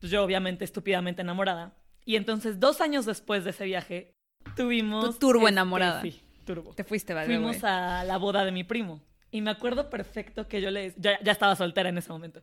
Pues 0.00 0.10
yo 0.10 0.24
obviamente 0.24 0.64
estúpidamente 0.64 1.22
enamorada. 1.22 1.76
Y 2.04 2.16
entonces 2.16 2.58
dos 2.58 2.80
años 2.80 3.04
después 3.04 3.44
de 3.44 3.50
ese 3.50 3.66
viaje 3.66 4.16
tuvimos... 4.56 5.18
turbo 5.18 5.40
este, 5.40 5.52
enamorada. 5.52 6.00
Sí, 6.00 6.20
turbo. 6.46 6.74
Te 6.74 6.84
fuiste, 6.84 7.12
vale. 7.12 7.26
Fuimos 7.26 7.62
a 7.64 8.02
la 8.04 8.16
boda 8.16 8.44
de 8.44 8.52
mi 8.52 8.64
primo. 8.64 9.02
Y 9.30 9.42
me 9.42 9.50
acuerdo 9.50 9.90
perfecto 9.90 10.48
que 10.48 10.62
yo 10.62 10.70
le... 10.70 10.94
Ya, 10.96 11.22
ya 11.22 11.32
estaba 11.32 11.54
soltera 11.54 11.90
en 11.90 11.98
ese 11.98 12.10
momento. 12.10 12.42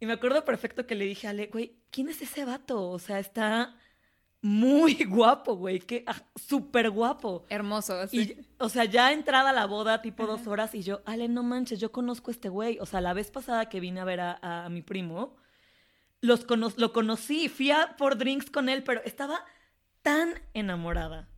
Y 0.00 0.06
me 0.06 0.14
acuerdo 0.14 0.44
perfecto 0.44 0.86
que 0.86 0.96
le 0.96 1.04
dije 1.04 1.28
a 1.28 1.30
Ale, 1.30 1.46
güey, 1.46 1.78
¿quién 1.90 2.08
es 2.08 2.20
ese 2.20 2.44
vato? 2.44 2.90
O 2.90 2.98
sea, 2.98 3.20
está 3.20 3.76
muy 4.44 4.94
guapo, 5.08 5.56
güey, 5.56 5.80
que 5.80 6.04
ah, 6.06 6.22
súper 6.36 6.90
guapo. 6.90 7.46
Hermoso, 7.48 8.06
sí. 8.08 8.36
Y, 8.38 8.46
o 8.58 8.68
sea, 8.68 8.84
ya 8.84 9.12
entrada 9.12 9.52
la 9.52 9.66
boda, 9.66 10.02
tipo 10.02 10.26
dos 10.26 10.46
horas, 10.46 10.74
y 10.74 10.82
yo, 10.82 11.00
Ale, 11.06 11.28
no 11.28 11.42
manches, 11.42 11.80
yo 11.80 11.92
conozco 11.92 12.30
a 12.30 12.32
este 12.32 12.50
güey. 12.50 12.78
O 12.80 12.86
sea, 12.86 13.00
la 13.00 13.14
vez 13.14 13.30
pasada 13.30 13.68
que 13.70 13.80
vine 13.80 14.00
a 14.00 14.04
ver 14.04 14.20
a, 14.20 14.68
mi 14.70 14.82
primo, 14.82 15.36
los 16.20 16.46
lo 16.76 16.92
conocí, 16.92 17.48
fui 17.48 17.70
a 17.70 17.96
por 17.96 18.18
drinks 18.18 18.50
con 18.50 18.68
él, 18.68 18.82
pero 18.84 19.02
estaba 19.04 19.44
tan 20.02 20.34
enamorada 20.52 21.30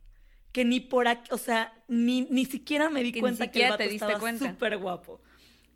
que 0.51 0.65
ni 0.65 0.79
por 0.81 1.07
aquí, 1.07 1.29
o 1.31 1.37
sea, 1.37 1.73
ni, 1.87 2.21
ni 2.29 2.45
siquiera 2.45 2.89
me 2.89 3.03
di 3.03 3.13
cuenta 3.13 3.51
que 3.51 3.63
el 3.63 3.69
vato 3.69 3.83
estaba 3.83 4.37
súper 4.37 4.77
guapo. 4.77 5.21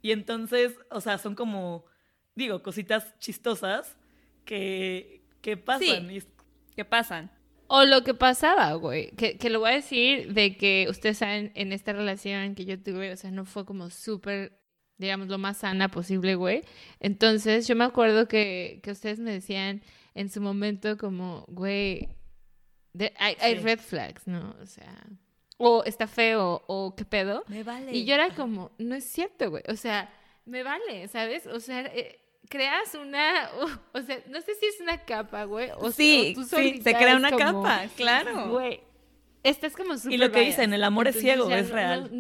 Y 0.02 0.12
entonces, 0.12 0.74
o 0.90 1.00
sea, 1.00 1.18
son 1.18 1.36
como 1.36 1.86
digo, 2.36 2.62
cositas 2.62 3.18
chistosas 3.20 3.96
que, 4.46 5.22
que 5.42 5.58
pasan. 5.58 6.10
Sí, 6.10 6.24
que 6.76 6.86
pasan. 6.86 7.32
O 7.68 7.86
lo 7.86 8.04
que 8.04 8.14
pasaba, 8.14 8.74
güey, 8.74 9.12
que, 9.12 9.38
que, 9.38 9.50
lo 9.50 9.62
voy 9.62 9.72
a 9.72 9.76
decir 9.76 10.34
de 10.34 10.58
que 10.58 10.88
ustedes 10.90 11.20
saben, 11.20 11.52
en 11.56 11.72
esta 11.72 11.94
relación 11.94 12.54
que 12.54 12.66
yo 12.66 12.82
tuve, 12.82 13.14
o 13.14 13.18
sea, 13.18 13.32
no 13.32 13.46
fue 13.46 13.66
como 13.66 13.90
súper, 13.90 14.60
digamos, 14.98 15.30
lo 15.30 15.38
más 15.38 15.58
sana 15.58 15.90
posible, 15.90 16.36
güey. 16.36 16.64
Entonces, 17.00 17.68
yo 17.68 17.76
me 17.78 17.86
acuerdo 17.86 18.28
que, 18.28 18.82
que 18.84 18.92
ustedes 18.92 19.20
me 19.20 19.32
decían 19.32 19.82
en 20.16 20.30
su 20.30 20.42
momento 20.42 20.98
como, 20.98 21.46
güey, 21.48 22.10
hay, 23.18 23.38
hay 23.40 23.56
red 23.56 23.80
flags, 23.80 24.28
¿no? 24.28 24.56
O 24.62 24.66
sea, 24.66 25.08
o 25.58 25.84
está 25.86 26.08
feo, 26.08 26.64
o 26.68 26.96
qué 26.96 27.06
pedo. 27.06 27.44
Me 27.48 27.64
vale. 27.64 27.94
Y 27.94 28.06
yo 28.06 28.16
era 28.16 28.36
como, 28.36 28.72
no 28.80 28.96
es 28.96 29.06
cierto, 29.06 29.50
güey. 29.50 29.64
O 29.70 29.76
sea, 29.76 30.12
me 30.46 30.64
vale, 30.64 31.08
¿sabes? 31.08 31.48
O 31.48 31.60
sea, 31.60 31.82
eh, 31.82 32.21
creas 32.52 32.94
una, 32.94 33.50
o 33.94 34.02
sea, 34.02 34.22
no 34.28 34.42
sé 34.42 34.54
si 34.56 34.66
es 34.68 34.80
una 34.82 35.04
capa, 35.06 35.46
güey. 35.46 35.70
O 35.78 35.92
sí, 35.92 36.36
sí, 36.48 36.82
se 36.84 36.94
crea 36.94 37.16
una 37.16 37.32
capa, 37.32 37.86
claro. 37.96 38.50
Güey, 38.50 38.82
estás 39.42 39.76
como 39.76 39.98
súper 39.98 40.14
Y 40.14 40.18
lo 40.18 40.32
que 40.32 40.42
dicen, 40.42 40.74
el 40.74 40.84
amor 40.84 41.08
es 41.08 41.20
ciego, 41.20 41.50
es 41.50 41.70
real. 41.70 42.12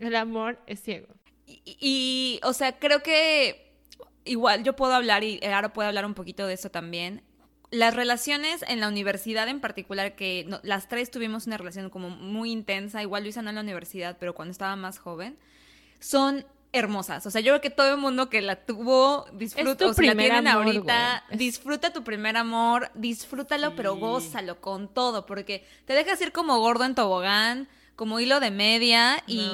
el 0.00 0.16
amor 0.16 0.58
es 0.66 0.82
ciego. 0.82 1.06
Y, 1.46 2.40
o 2.42 2.52
sea, 2.52 2.78
creo 2.78 3.02
que 3.02 3.72
igual 4.24 4.64
yo 4.64 4.76
puedo 4.76 4.92
hablar, 4.92 5.24
y 5.24 5.40
ahora 5.46 5.72
puedo 5.72 5.88
hablar 5.88 6.04
un 6.04 6.14
poquito 6.14 6.46
de 6.46 6.54
eso 6.54 6.70
también. 6.70 7.22
Las 7.70 7.94
relaciones 7.94 8.64
en 8.66 8.80
la 8.80 8.88
universidad 8.88 9.48
en 9.48 9.60
particular, 9.60 10.16
que 10.16 10.46
las 10.62 10.88
tres 10.88 11.10
tuvimos 11.10 11.46
una 11.46 11.56
relación 11.56 11.88
como 11.88 12.10
muy 12.10 12.50
intensa, 12.50 13.00
igual 13.00 13.22
Luisa 13.22 13.42
no 13.42 13.50
en 13.50 13.54
la 13.54 13.62
universidad, 13.62 14.16
pero 14.18 14.34
cuando 14.34 14.52
estaba 14.52 14.74
más 14.76 14.98
joven, 14.98 15.38
son 16.00 16.44
hermosas. 16.72 17.24
O 17.26 17.30
sea, 17.30 17.40
yo 17.40 17.52
creo 17.52 17.60
que 17.60 17.70
todo 17.70 17.94
el 17.94 18.00
mundo 18.00 18.28
que 18.28 18.42
la 18.42 18.56
tuvo, 18.56 19.26
disfruta, 19.32 19.86
o 19.86 19.94
si 19.94 20.06
la 20.06 20.14
tienen 20.14 20.46
ahorita, 20.46 21.24
disfruta 21.32 21.92
tu 21.92 22.04
primer 22.04 22.36
amor, 22.36 22.90
disfrútalo, 22.94 23.74
pero 23.74 23.96
gózalo 23.96 24.60
con 24.60 24.88
todo, 24.92 25.26
porque 25.26 25.66
te 25.86 25.94
dejas 25.94 26.20
ir 26.20 26.32
como 26.32 26.58
gordo 26.58 26.84
en 26.84 26.94
tobogán, 26.94 27.68
como 27.96 28.20
hilo 28.20 28.38
de 28.38 28.50
media 28.50 29.22
y 29.26 29.50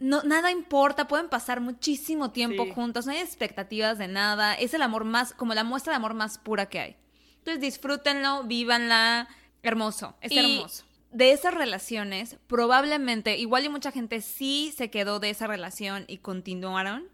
no. 0.00 0.22
nada 0.24 0.50
importa, 0.50 1.06
pueden 1.06 1.28
pasar 1.28 1.60
muchísimo 1.60 2.32
tiempo 2.32 2.66
juntos, 2.74 3.06
no 3.06 3.12
hay 3.12 3.18
expectativas 3.18 3.98
de 3.98 4.08
nada, 4.08 4.54
es 4.54 4.74
el 4.74 4.82
amor 4.82 5.04
más, 5.04 5.32
como 5.34 5.54
la 5.54 5.62
muestra 5.62 5.92
de 5.92 5.98
amor 5.98 6.14
más 6.14 6.38
pura 6.38 6.66
que 6.66 6.80
hay. 6.80 6.96
Entonces 7.38 7.60
disfrútenlo, 7.60 8.42
vívanla, 8.44 9.28
hermoso, 9.62 10.16
es 10.20 10.32
hermoso 10.32 10.85
de 11.16 11.32
esas 11.32 11.54
relaciones, 11.54 12.36
probablemente, 12.46 13.38
igual 13.38 13.64
y 13.64 13.70
mucha 13.70 13.90
gente 13.90 14.20
sí 14.20 14.74
se 14.76 14.90
quedó 14.90 15.18
de 15.18 15.30
esa 15.30 15.46
relación 15.46 16.04
y 16.08 16.18
continuaron, 16.18 17.08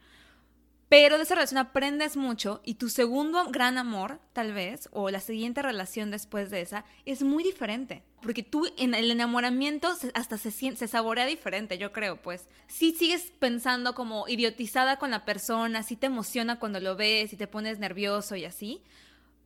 pero 0.88 1.18
de 1.18 1.22
esa 1.22 1.36
relación 1.36 1.58
aprendes 1.58 2.16
mucho 2.16 2.60
y 2.64 2.74
tu 2.74 2.88
segundo 2.88 3.48
gran 3.50 3.78
amor, 3.78 4.18
tal 4.32 4.54
vez, 4.54 4.88
o 4.90 5.08
la 5.08 5.20
siguiente 5.20 5.62
relación 5.62 6.10
después 6.10 6.50
de 6.50 6.62
esa, 6.62 6.84
es 7.06 7.22
muy 7.22 7.44
diferente. 7.44 8.02
Porque 8.22 8.42
tú 8.42 8.66
en 8.76 8.92
el 8.94 9.08
enamoramiento 9.10 9.88
hasta 10.14 10.36
se, 10.36 10.50
se 10.50 10.88
saborea 10.88 11.24
diferente, 11.24 11.78
yo 11.78 11.92
creo, 11.92 12.20
pues. 12.20 12.48
Sí 12.66 12.92
sigues 12.98 13.32
pensando 13.38 13.94
como 13.94 14.26
idiotizada 14.26 14.98
con 14.98 15.12
la 15.12 15.24
persona, 15.24 15.84
sí 15.84 15.94
te 15.94 16.06
emociona 16.06 16.58
cuando 16.58 16.80
lo 16.80 16.96
ves 16.96 17.32
y 17.32 17.36
te 17.36 17.46
pones 17.46 17.78
nervioso 17.78 18.34
y 18.34 18.44
así, 18.44 18.82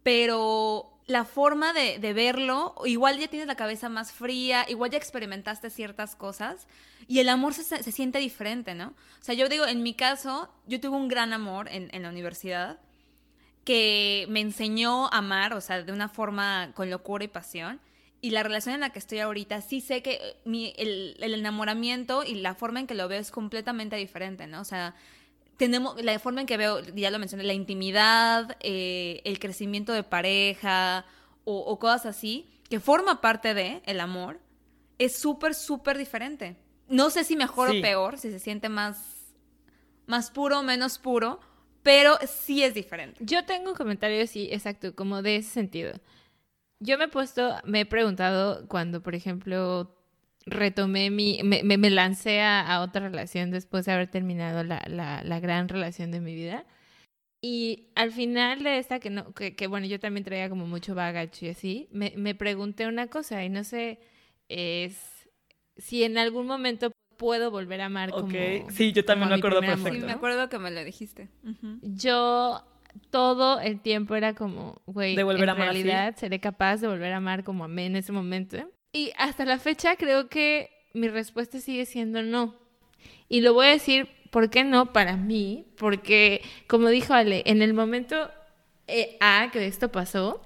pero 0.07 1.01
la 1.09 1.25
forma 1.25 1.73
de, 1.73 1.99
verlo, 2.13 2.77
igual 2.85 3.19
ya 3.19 3.27
tienes 3.27 3.49
la 3.49 3.57
cabeza 3.57 3.89
más 3.89 4.13
fría, 4.13 4.65
igual 4.69 4.93
ya 4.93 4.99
experimentaste 4.99 5.69
ciertas 5.69 6.15
cosas 6.15 6.69
y 7.09 7.19
el 7.19 7.29
amor 7.29 7.55
se, 7.55 7.83
siente 7.91 8.21
diferente, 8.21 8.77
¿no? 8.77 8.95
O 9.21 9.25
sea, 9.25 9.35
yo 9.35 9.49
digo, 9.49 9.67
en 9.67 9.83
mi 9.83 9.95
caso, 9.95 10.49
yo 10.69 10.81
tuve 10.81 10.97
un 10.97 11.09
gran 11.09 11.33
amor 11.33 11.67
en, 11.73 12.01
la 12.01 12.09
universidad 12.09 12.79
que 13.65 14.27
me 14.29 14.39
enseñó 14.39 15.07
a 15.07 15.19
amar, 15.19 15.55
o 15.55 15.61
sea, 15.61 15.83
de 15.83 15.91
una 15.91 16.09
forma 16.09 16.71
con 16.77 16.89
locura 16.89 17.25
y 17.25 17.29
pasión. 17.29 17.81
Y 18.21 18.31
la 18.31 18.45
relación 18.45 18.77
en 18.77 18.83
la 18.83 18.91
que 18.91 19.01
estoy 19.01 19.19
ahorita, 19.19 19.61
sí 19.61 19.81
sé 19.81 20.03
que 20.03 20.21
el, 20.45 21.17
el 21.19 21.35
enamoramiento 21.35 22.23
y 22.23 22.37
la 22.37 22.55
forma 22.55 22.79
en 22.79 22.87
que 22.87 22.95
lo 22.95 23.09
veo 23.09 23.19
es 23.19 23.33
completamente 23.33 23.97
diferente, 23.97 24.47
¿no? 24.47 24.61
O 24.61 24.65
sea, 24.65 24.95
tenemos 25.57 26.03
la 26.03 26.19
forma 26.19 26.41
en 26.41 26.47
que 26.47 26.57
veo, 26.57 26.81
ya 26.81 27.11
lo 27.11 27.19
mencioné, 27.19 27.45
la 27.45 27.55
intimidad, 27.55 28.57
eh, 28.61 29.21
el 29.25 29.39
crecimiento 29.39 29.93
de 29.93 30.03
pareja 30.03 31.07
o, 31.45 31.79
cosas 31.79 32.07
así, 32.07 32.51
que 32.69 32.81
forma 32.81 33.21
parte 33.21 33.55
de 33.55 33.81
el 33.87 34.01
amor, 34.01 34.41
es 34.99 35.17
súper, 35.17 35.55
súper 35.55 35.97
diferente. 35.97 36.57
No 36.89 37.11
sé 37.11 37.23
si 37.23 37.37
mejor 37.37 37.71
o 37.71 37.81
peor, 37.81 38.19
si 38.19 38.31
se 38.31 38.41
siente 38.41 38.69
más, 38.69 39.35
más 40.07 40.31
puro 40.31 40.59
o 40.59 40.63
menos 40.63 40.99
puro, 40.99 41.41
pero 41.83 42.19
sí 42.27 42.65
es 42.65 42.75
diferente. 42.75 43.21
Yo 43.25 43.45
tengo 43.45 43.71
un 43.71 43.77
comentario, 43.77 44.27
sí, 44.27 44.49
exacto, 44.51 44.95
como 44.97 45.23
de 45.23 45.37
ese 45.37 45.51
sentido. 45.51 45.93
Yo 46.81 46.99
me 46.99 47.05
he 47.05 47.09
puesto, 47.09 47.55
me 47.65 47.81
he 47.81 47.87
preguntado 47.87 48.67
cuando, 48.67 49.03
por 49.03 49.15
ejemplo, 49.15 49.96
retomé 50.47 51.11
mi, 51.11 51.41
me, 51.43 51.63
me, 51.63 51.91
lancé 51.91 52.41
a, 52.41 52.81
otra 52.81 53.09
relación 53.09 53.51
después 53.51 53.85
de 53.85 53.93
haber 53.93 54.09
terminado 54.09 54.63
la, 54.63 54.83
la, 54.89 55.23
la, 55.25 55.41
gran 55.41 55.69
relación 55.69 56.13
de 56.13 56.21
mi 56.21 56.35
vida. 56.35 56.65
Y 57.43 57.89
al 57.97 58.13
final 58.13 58.63
de 58.63 58.79
esta, 58.79 59.01
que, 59.01 59.11
no, 59.11 59.35
que, 59.35 59.55
que 59.57 59.67
bueno, 59.67 59.87
yo 59.87 60.01
también 60.01 60.25
traía 60.25 60.49
como 60.49 60.67
mucho 60.67 60.95
bagacho 60.95 61.47
y 61.47 61.49
así, 61.51 61.89
me, 61.91 62.13
me 62.17 62.35
pregunté 62.35 62.87
una 62.87 63.09
cosa 63.09 63.45
y 63.45 63.49
no 63.49 63.65
sé, 63.65 63.99
es 64.49 65.29
si 65.77 66.05
en 66.05 66.17
algún 66.17 66.47
momento 66.47 66.93
puedo 67.17 67.51
volver 67.51 67.81
a 67.81 67.87
amar 67.87 68.11
como... 68.11 68.29
sí, 68.71 68.93
yo 68.93 69.05
también 69.05 69.29
me 69.29 69.37
acuerdo 69.37 69.61
perfecto. 69.61 70.01
Sí, 70.01 70.05
me 70.05 70.13
acuerdo 70.13 70.49
que 70.49 70.59
me 70.59 70.71
lo 70.71 70.85
dijiste. 70.85 71.29
Yo 71.83 72.63
todo 73.11 73.61
el 73.61 73.81
tiempo 73.81 74.15
era 74.15 74.35
como, 74.35 74.81
güey, 74.87 75.19
en 75.19 75.57
realidad 75.57 76.15
seré 76.17 76.41
capaz 76.41 76.79
de 76.79 76.89
volver 76.89 77.13
a 77.13 77.17
amar 77.17 77.45
como 77.45 77.65
amé 77.65 77.87
en 77.87 77.97
ese 77.97 78.13
momento. 78.13 78.57
Y 78.97 79.13
hasta 79.19 79.45
la 79.45 79.59
fecha 79.59 79.97
creo 79.97 80.31
que 80.31 80.71
mi 80.95 81.09
respuesta 81.09 81.61
sigue 81.61 81.85
siendo 81.85 82.23
no. 82.23 82.55
Y 83.29 83.43
lo 83.43 83.53
voy 83.53 83.67
a 83.67 83.71
decir, 83.71 84.09
¿por 84.31 84.49
qué 84.49 84.65
no? 84.65 84.95
Para 84.95 85.19
mí, 85.19 85.67
porque 85.77 86.41
como 86.67 86.89
dijo 86.89 87.13
Ale, 87.13 87.43
en 87.45 87.61
el 87.61 87.75
momento 87.75 88.31
eh, 88.87 89.19
A 89.21 89.51
que 89.53 89.67
esto 89.67 89.93
pasó, 89.93 90.43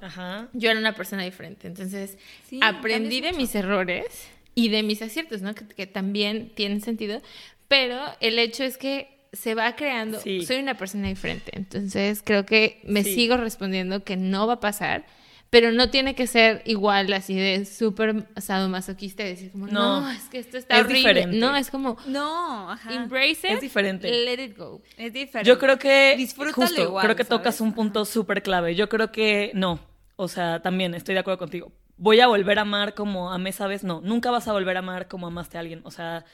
yo 0.53 0.69
era 0.69 0.81
una 0.81 0.97
persona 0.97 1.23
diferente. 1.23 1.69
Entonces, 1.69 2.19
aprendí 2.61 3.21
de 3.21 3.35
mis 3.35 3.55
errores 3.55 4.29
y 4.57 4.69
de 4.69 4.83
mis 4.83 5.01
aciertos, 5.01 5.43
¿no? 5.43 5.55
Que, 5.55 5.87
también 5.87 6.51
tienen 6.57 6.81
sentido. 6.81 7.23
Pero 7.69 8.01
el 8.19 8.37
hecho 8.41 8.65
es 8.65 8.79
que 8.79 9.29
se 9.33 9.55
va 9.55 9.77
creando, 9.77 10.19
soy 10.19 10.57
una 10.57 10.77
persona 10.77 11.07
diferente. 11.07 11.53
Entonces, 11.55 12.21
creo 12.25 12.45
que 12.47 12.81
me 12.83 13.05
sigo 13.05 13.37
respondiendo 13.37 14.03
que 14.03 14.17
no 14.17 14.49
va 14.49 14.55
a 14.55 14.61
pasar 14.61 15.07
pero 15.51 15.73
no 15.73 15.91
tiene 15.91 16.15
que 16.15 16.29
ser 16.29 16.63
igual 16.65 17.13
así 17.13 17.35
de 17.35 17.65
súper 17.65 18.29
sadomasoquista 18.37 19.25
y 19.25 19.31
decir 19.31 19.51
como, 19.51 19.67
no, 19.67 20.09
es 20.09 20.29
que 20.29 20.39
esto 20.39 20.57
está 20.57 20.79
horrible. 20.79 20.99
Diferente. 20.99 21.37
No, 21.37 21.57
es 21.57 21.71
como, 21.71 21.97
no, 22.07 22.71
ajá. 22.71 22.95
embrace 22.95 23.49
it, 23.49 23.55
es 23.55 23.61
diferente. 23.61 24.09
let 24.09 24.43
it 24.43 24.57
go. 24.57 24.81
Es 24.97 25.13
diferente. 25.13 25.49
Yo 25.49 25.59
creo 25.59 25.77
que, 25.79 26.17
justo, 26.55 26.81
igual, 26.81 27.05
creo 27.05 27.17
que 27.17 27.25
tocas 27.25 27.61
un 27.61 27.73
punto 27.75 28.05
súper 28.05 28.43
clave. 28.43 28.77
Yo 28.77 28.89
creo 28.89 29.11
que 29.11 29.51
no, 29.55 29.81
o 30.15 30.29
sea, 30.29 30.63
también 30.63 30.95
estoy 30.95 31.15
de 31.15 31.21
acuerdo 31.21 31.39
contigo. 31.39 31.73
Voy 31.97 32.21
a 32.21 32.29
volver 32.29 32.59
a 32.59 32.63
amar 32.63 32.95
como 32.95 33.33
amé 33.33 33.51
esa 33.51 33.67
vez, 33.67 33.83
no, 33.83 34.01
nunca 34.01 34.31
vas 34.31 34.47
a 34.47 34.53
volver 34.53 34.77
a 34.77 34.79
amar 34.79 35.09
como 35.09 35.27
amaste 35.27 35.57
a 35.57 35.61
alguien. 35.61 35.81
O 35.85 35.91
sea, 35.91 36.25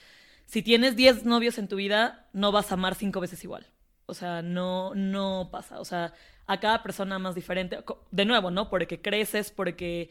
si 0.45 0.63
tienes 0.63 0.95
10 0.95 1.25
novios 1.25 1.57
en 1.57 1.69
tu 1.69 1.77
vida, 1.77 2.29
no 2.35 2.53
vas 2.53 2.71
a 2.71 2.75
amar 2.75 2.95
cinco 2.95 3.21
veces 3.21 3.43
igual. 3.43 3.67
O 4.05 4.15
sea, 4.15 4.43
no, 4.43 4.95
no 4.95 5.49
pasa. 5.51 5.81
O 5.81 5.85
sea, 5.85 6.13
a 6.47 6.61
cada 6.61 6.83
persona 6.83 7.19
más 7.19 7.35
diferente. 7.35 7.79
De 8.11 8.25
nuevo, 8.25 8.51
¿no? 8.51 8.71
Porque 8.71 9.01
creces, 9.01 9.51
porque 9.51 10.11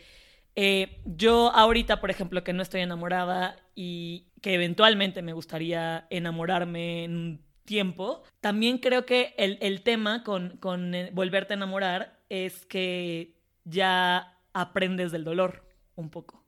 eh, 0.55 1.01
yo 1.05 1.51
ahorita, 1.51 1.99
por 1.99 2.09
ejemplo, 2.09 2.43
que 2.43 2.53
no 2.53 2.61
estoy 2.61 2.81
enamorada 2.81 3.57
y 3.75 4.27
que 4.41 4.53
eventualmente 4.53 5.21
me 5.21 5.33
gustaría 5.33 6.07
enamorarme 6.09 7.03
en 7.03 7.17
un 7.17 7.45
tiempo, 7.65 8.23
también 8.41 8.77
creo 8.77 9.05
que 9.05 9.33
el, 9.37 9.81
tema 9.81 10.23
con, 10.23 10.57
con 10.57 10.93
eh, 10.93 11.09
volverte 11.13 11.53
a 11.53 11.57
enamorar 11.57 12.19
es 12.29 12.65
que 12.65 13.35
ya 13.63 14.37
aprendes 14.53 15.11
del 15.11 15.23
dolor 15.23 15.67
un 15.95 16.09
poco. 16.09 16.43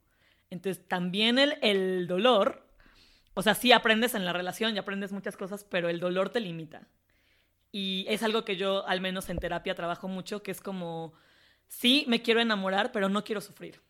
Entonces, 0.50 0.88
también 0.88 1.40
el, 1.40 1.58
el 1.62 2.08
dolor, 2.08 2.66
o 3.34 3.42
sea, 3.42 3.56
sí 3.56 3.72
aprendes 3.72 4.16
en 4.16 4.26
la 4.26 4.32
relación 4.32 4.76
y 4.76 4.80
aprendes 4.80 5.12
muchas 5.12 5.36
cosas, 5.36 5.66
pero 5.66 5.90
el 5.90 6.00
dolor 6.00 6.30
te 6.30 6.40
limita. 6.40 6.88
Y 7.80 8.08
es 8.10 8.24
algo 8.24 8.44
que 8.44 8.58
yo, 8.58 8.88
al 8.88 9.02
menos 9.02 9.30
en 9.30 9.38
terapia, 9.38 9.76
trabajo 9.76 10.08
mucho, 10.08 10.42
que 10.42 10.50
es 10.50 10.62
como, 10.62 11.14
sí, 11.68 12.06
me 12.08 12.24
quiero 12.24 12.42
enamorar, 12.42 12.92
pero 12.92 13.08
no 13.08 13.24
quiero 13.24 13.40
sufrir. 13.40 13.82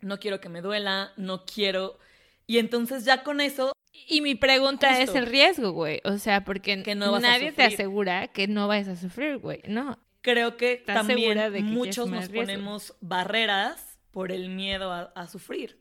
No 0.00 0.20
quiero 0.20 0.40
que 0.40 0.48
me 0.48 0.60
duela, 0.62 1.12
no 1.16 1.44
quiero... 1.44 1.98
Y 2.46 2.58
entonces 2.58 3.04
ya 3.04 3.24
con 3.24 3.40
eso... 3.40 3.72
Y 4.06 4.20
mi 4.20 4.36
pregunta 4.36 5.00
es 5.00 5.16
el 5.16 5.26
riesgo, 5.26 5.72
güey. 5.72 6.00
O 6.04 6.18
sea, 6.18 6.44
porque 6.44 6.76
nadie 6.76 7.50
te 7.50 7.64
asegura 7.64 8.28
que 8.28 8.46
no 8.46 8.68
vayas 8.68 8.86
a 8.86 8.94
sufrir, 8.94 9.38
güey. 9.38 9.60
No. 9.66 9.98
Creo 10.20 10.56
que 10.56 10.76
también 10.76 11.64
muchos 11.64 12.08
nos 12.08 12.28
ponemos 12.28 12.94
barreras 13.00 13.98
por 14.12 14.30
el 14.30 14.50
miedo 14.50 14.92
a, 14.92 15.10
a 15.16 15.26
sufrir. 15.26 15.80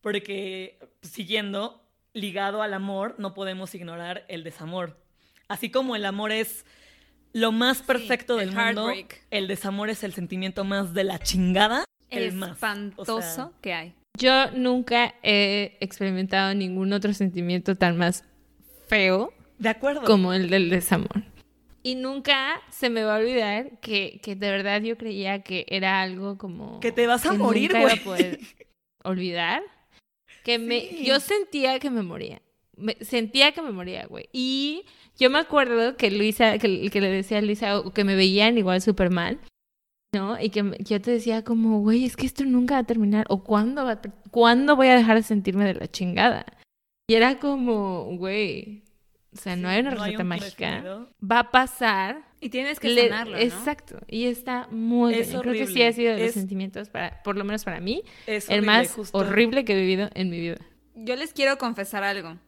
Porque 0.00 0.80
siguiendo, 1.02 1.88
ligado 2.12 2.60
al 2.60 2.74
amor, 2.74 3.14
no 3.18 3.34
podemos 3.34 3.72
ignorar 3.76 4.24
el 4.26 4.42
desamor. 4.42 4.98
Así 5.50 5.68
como 5.68 5.96
el 5.96 6.06
amor 6.06 6.30
es 6.30 6.64
lo 7.32 7.50
más 7.50 7.82
perfecto 7.82 8.36
del 8.36 8.52
mundo, 8.52 8.92
el 9.32 9.48
desamor 9.48 9.90
es 9.90 10.04
el 10.04 10.12
sentimiento 10.12 10.62
más 10.62 10.94
de 10.94 11.02
la 11.02 11.18
chingada, 11.18 11.84
el, 12.08 12.32
más 12.34 12.52
espantoso 12.52 13.52
que 13.60 13.74
hay. 13.74 13.94
Yo 14.16 14.52
nunca 14.52 15.16
he 15.24 15.76
experimentado 15.80 16.54
ningún 16.54 16.92
otro 16.92 17.12
sentimiento 17.14 17.76
tan 17.76 17.98
más 17.98 18.24
feo. 18.86 19.34
De 19.58 19.70
acuerdo. 19.70 20.04
Como 20.04 20.32
el 20.32 20.50
del 20.50 20.70
desamor. 20.70 21.24
Y 21.82 21.96
nunca 21.96 22.62
se 22.70 22.88
me 22.88 23.02
va 23.02 23.16
a 23.16 23.18
olvidar 23.18 23.80
que, 23.80 24.20
que 24.22 24.36
de 24.36 24.50
verdad 24.52 24.80
yo 24.82 24.96
creía 24.96 25.42
que 25.42 25.66
era 25.68 26.00
algo 26.00 26.38
como... 26.38 26.78
Que 26.78 26.92
te 26.92 27.08
vas 27.08 27.26
a 27.26 27.32
morir, 27.32 27.72
güey. 27.72 27.98
a 27.98 28.04
poder 28.04 28.38
olvidar. 29.02 29.64
Que 30.44 30.60
me, 30.60 31.02
yo 31.02 31.18
sentía 31.18 31.80
que 31.80 31.90
me 31.90 32.02
moría. 32.02 32.40
sentía 33.00 33.50
que 33.50 33.62
me 33.62 33.72
moría, 33.72 34.06
güey. 34.06 34.28
Y 34.32 34.84
yo 35.20 35.28
me 35.28 35.38
acuerdo 35.38 35.96
que 35.98 36.10
Luisa, 36.10 36.58
que, 36.58 36.88
que 36.88 37.00
le 37.00 37.10
decía 37.10 37.38
a 37.38 37.42
Luisa 37.42 37.82
que 37.94 38.04
me 38.04 38.16
veían 38.16 38.56
igual 38.56 38.80
súper 38.80 39.10
mal, 39.10 39.38
¿no? 40.14 40.40
Y 40.40 40.48
que 40.48 40.78
yo 40.80 41.00
te 41.00 41.10
decía 41.10 41.44
como, 41.44 41.80
güey, 41.80 42.06
es 42.06 42.16
que 42.16 42.24
esto 42.24 42.44
nunca 42.44 42.74
va 42.74 42.80
a 42.80 42.84
terminar. 42.84 43.26
¿O 43.28 43.44
cuándo, 43.44 43.84
va 43.84 44.00
cuándo 44.30 44.76
voy 44.76 44.88
a 44.88 44.96
dejar 44.96 45.18
de 45.18 45.22
sentirme 45.22 45.66
de 45.66 45.74
la 45.74 45.88
chingada? 45.88 46.46
Y 47.06 47.14
era 47.14 47.38
como, 47.38 48.16
güey, 48.16 48.82
o 49.34 49.36
sea, 49.36 49.56
no 49.56 49.68
hay 49.68 49.80
una 49.80 49.90
receta 49.90 50.24
mágica. 50.24 51.06
Va 51.22 51.40
a 51.40 51.50
pasar. 51.50 52.24
Y 52.40 52.48
tienes 52.48 52.80
que 52.80 52.96
sanarlo, 52.96 53.32
¿no? 53.32 53.42
Exacto. 53.42 53.98
Y 54.08 54.24
está 54.24 54.68
muy 54.70 55.12
bien. 55.12 55.40
Creo 55.40 55.52
que 55.52 55.66
sí 55.66 55.82
ha 55.82 55.92
sido 55.92 56.16
de 56.16 56.24
los 56.24 56.32
sentimientos, 56.32 56.88
para, 56.88 57.22
por 57.22 57.36
lo 57.36 57.44
menos 57.44 57.64
para 57.64 57.80
mí, 57.80 58.02
el 58.26 58.62
más 58.62 58.96
horrible 59.12 59.66
que 59.66 59.74
he 59.74 59.80
vivido 59.80 60.08
en 60.14 60.30
mi 60.30 60.40
vida. 60.40 60.56
Yo 60.94 61.14
les 61.16 61.34
quiero 61.34 61.58
confesar 61.58 62.04
algo 62.04 62.38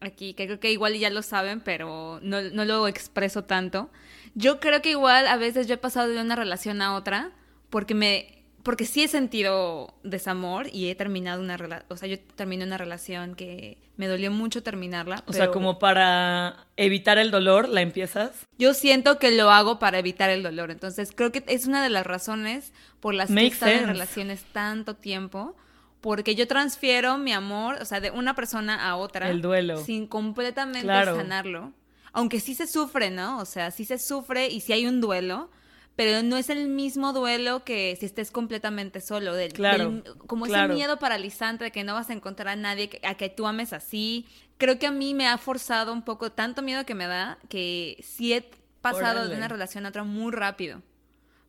aquí, 0.00 0.34
que 0.34 0.46
creo 0.46 0.60
que 0.60 0.70
igual 0.70 0.94
ya 0.94 1.10
lo 1.10 1.22
saben, 1.22 1.60
pero 1.60 2.20
no, 2.22 2.42
no 2.42 2.64
lo 2.64 2.88
expreso 2.88 3.44
tanto. 3.44 3.90
Yo 4.34 4.60
creo 4.60 4.82
que 4.82 4.90
igual 4.90 5.26
a 5.26 5.36
veces 5.36 5.66
yo 5.66 5.74
he 5.74 5.78
pasado 5.78 6.08
de 6.08 6.20
una 6.20 6.36
relación 6.36 6.82
a 6.82 6.94
otra 6.94 7.32
porque 7.70 7.94
me 7.94 8.38
porque 8.62 8.84
sí 8.84 9.02
he 9.02 9.08
sentido 9.08 9.94
desamor 10.02 10.66
y 10.70 10.90
he 10.90 10.94
terminado 10.94 11.40
una 11.40 11.56
relación, 11.56 11.86
o 11.88 11.96
sea, 11.96 12.06
yo 12.06 12.18
terminé 12.20 12.64
una 12.64 12.76
relación 12.76 13.34
que 13.34 13.78
me 13.96 14.08
dolió 14.08 14.30
mucho 14.30 14.62
terminarla. 14.62 15.22
O 15.26 15.32
sea, 15.32 15.50
como 15.50 15.78
para 15.78 16.66
evitar 16.76 17.16
el 17.16 17.30
dolor, 17.30 17.68
¿la 17.68 17.80
empiezas? 17.80 18.46
Yo 18.58 18.74
siento 18.74 19.18
que 19.18 19.30
lo 19.30 19.50
hago 19.50 19.78
para 19.78 19.98
evitar 19.98 20.28
el 20.28 20.42
dolor, 20.42 20.70
entonces 20.70 21.12
creo 21.14 21.32
que 21.32 21.42
es 21.46 21.66
una 21.66 21.82
de 21.82 21.88
las 21.88 22.06
razones 22.06 22.74
por 23.00 23.14
las 23.14 23.30
que 23.30 23.40
he 23.40 23.46
estado 23.46 23.72
en 23.72 23.86
relaciones 23.86 24.44
tanto 24.52 24.96
tiempo, 24.96 25.56
porque 26.00 26.34
yo 26.34 26.46
transfiero 26.46 27.18
mi 27.18 27.32
amor, 27.32 27.78
o 27.80 27.84
sea, 27.84 28.00
de 28.00 28.10
una 28.10 28.34
persona 28.34 28.88
a 28.88 28.96
otra. 28.96 29.30
El 29.30 29.42
duelo. 29.42 29.78
Sin 29.78 30.06
completamente 30.06 30.86
sanarlo. 30.86 31.72
Aunque 32.12 32.40
sí 32.40 32.54
se 32.54 32.66
sufre, 32.66 33.10
¿no? 33.10 33.38
O 33.38 33.44
sea, 33.44 33.70
sí 33.70 33.84
se 33.84 33.98
sufre 33.98 34.48
y 34.48 34.60
sí 34.60 34.72
hay 34.72 34.86
un 34.86 35.00
duelo, 35.00 35.50
pero 35.96 36.22
no 36.22 36.36
es 36.36 36.50
el 36.50 36.68
mismo 36.68 37.12
duelo 37.12 37.64
que 37.64 37.96
si 37.98 38.06
estés 38.06 38.30
completamente 38.30 39.00
solo. 39.00 39.34
Del, 39.34 39.52
claro. 39.52 40.02
como 40.26 40.46
ese 40.46 40.68
miedo 40.68 40.98
paralizante 40.98 41.64
de 41.64 41.70
que 41.72 41.84
no 41.84 41.94
vas 41.94 42.10
a 42.10 42.12
encontrar 42.12 42.48
a 42.48 42.56
nadie 42.56 42.90
a 43.02 43.14
que 43.14 43.28
tú 43.28 43.46
ames 43.46 43.72
así. 43.72 44.26
Creo 44.56 44.78
que 44.78 44.86
a 44.86 44.92
mí 44.92 45.14
me 45.14 45.26
ha 45.26 45.38
forzado 45.38 45.92
un 45.92 46.02
poco 46.02 46.32
tanto 46.32 46.62
miedo 46.62 46.86
que 46.86 46.94
me 46.94 47.06
da 47.06 47.38
que 47.48 48.02
sí 48.02 48.32
he 48.32 48.50
pasado 48.80 49.28
de 49.28 49.36
una 49.36 49.48
relación 49.48 49.86
a 49.86 49.90
otra 49.90 50.04
muy 50.04 50.32
rápido 50.32 50.82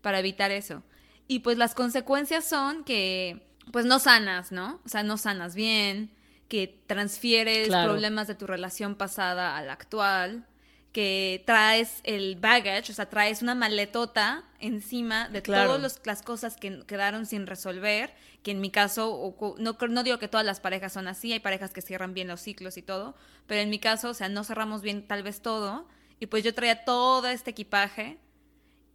para 0.02 0.20
evitar 0.20 0.52
eso. 0.52 0.84
Y 1.28 1.40
pues 1.40 1.58
las 1.58 1.76
consecuencias 1.76 2.44
son 2.46 2.84
que 2.84 3.49
pues 3.72 3.86
no 3.86 4.00
sanas, 4.00 4.52
¿no? 4.52 4.80
O 4.86 4.90
sea, 4.90 5.04
no 5.04 5.18
sanas 5.18 5.56
bien, 5.56 6.12
que 6.48 6.82
transfieres 6.88 7.68
problemas 7.70 8.28
de 8.28 8.36
tu 8.36 8.48
relación 8.48 8.96
pasada 8.96 9.56
a 9.56 9.62
la 9.62 9.74
actual, 9.74 10.46
que 10.92 11.44
traes 11.46 12.02
el 12.04 12.36
baggage, 12.36 12.92
o 12.92 12.96
sea, 12.96 13.08
traes 13.08 13.44
una 13.44 13.54
maletota 13.54 14.44
encima 14.60 15.30
de 15.30 15.42
todas 15.42 16.00
las 16.04 16.22
cosas 16.24 16.58
que 16.58 16.84
quedaron 16.88 17.28
sin 17.28 17.46
resolver, 17.46 18.14
que 18.42 18.52
en 18.52 18.62
mi 18.62 18.72
caso, 18.72 19.36
no, 19.60 19.78
no 19.88 20.04
digo 20.04 20.18
que 20.18 20.28
todas 20.28 20.46
las 20.46 20.60
parejas 20.60 20.94
son 20.94 21.08
así, 21.08 21.32
hay 21.32 21.40
parejas 21.40 21.72
que 21.72 21.82
cierran 21.82 22.16
bien 22.16 22.28
los 22.28 22.42
ciclos 22.42 22.78
y 22.78 22.82
todo, 22.82 23.16
pero 23.46 23.62
en 23.62 23.70
mi 23.70 23.78
caso, 23.78 24.10
o 24.10 24.14
sea, 24.16 24.30
no 24.30 24.44
cerramos 24.44 24.82
bien 24.82 25.06
tal 25.06 25.22
vez 25.22 25.42
todo, 25.42 25.88
y 26.20 26.26
pues 26.26 26.44
yo 26.44 26.56
traía 26.56 26.84
todo 26.84 27.28
este 27.28 27.52
equipaje 27.52 28.18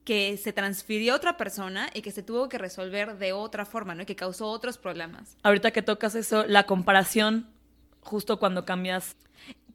que 0.05 0.37
se 0.37 0.53
transfirió 0.53 1.15
a 1.15 1.17
otra 1.17 1.37
persona 1.37 1.89
y 1.95 2.03
que 2.03 2.11
se 2.11 2.23
tuvo 2.23 2.49
que 2.49 2.59
resolver 2.59 3.17
de 3.17 3.33
otra 3.33 3.65
forma, 3.65 3.95
¿no? 3.95 4.03
Y 4.03 4.07
que 4.07 4.17
causó 4.17 4.49
otros 4.49 4.79
problemas. 4.79 5.37
Ahorita 5.43 5.71
que 5.71 5.83
tocas 5.83 6.15
eso, 6.15 6.45
la 6.47 6.67
comparación, 6.67 7.49
justo 8.01 8.39
cuando 8.39 8.65
cambias. 8.65 9.17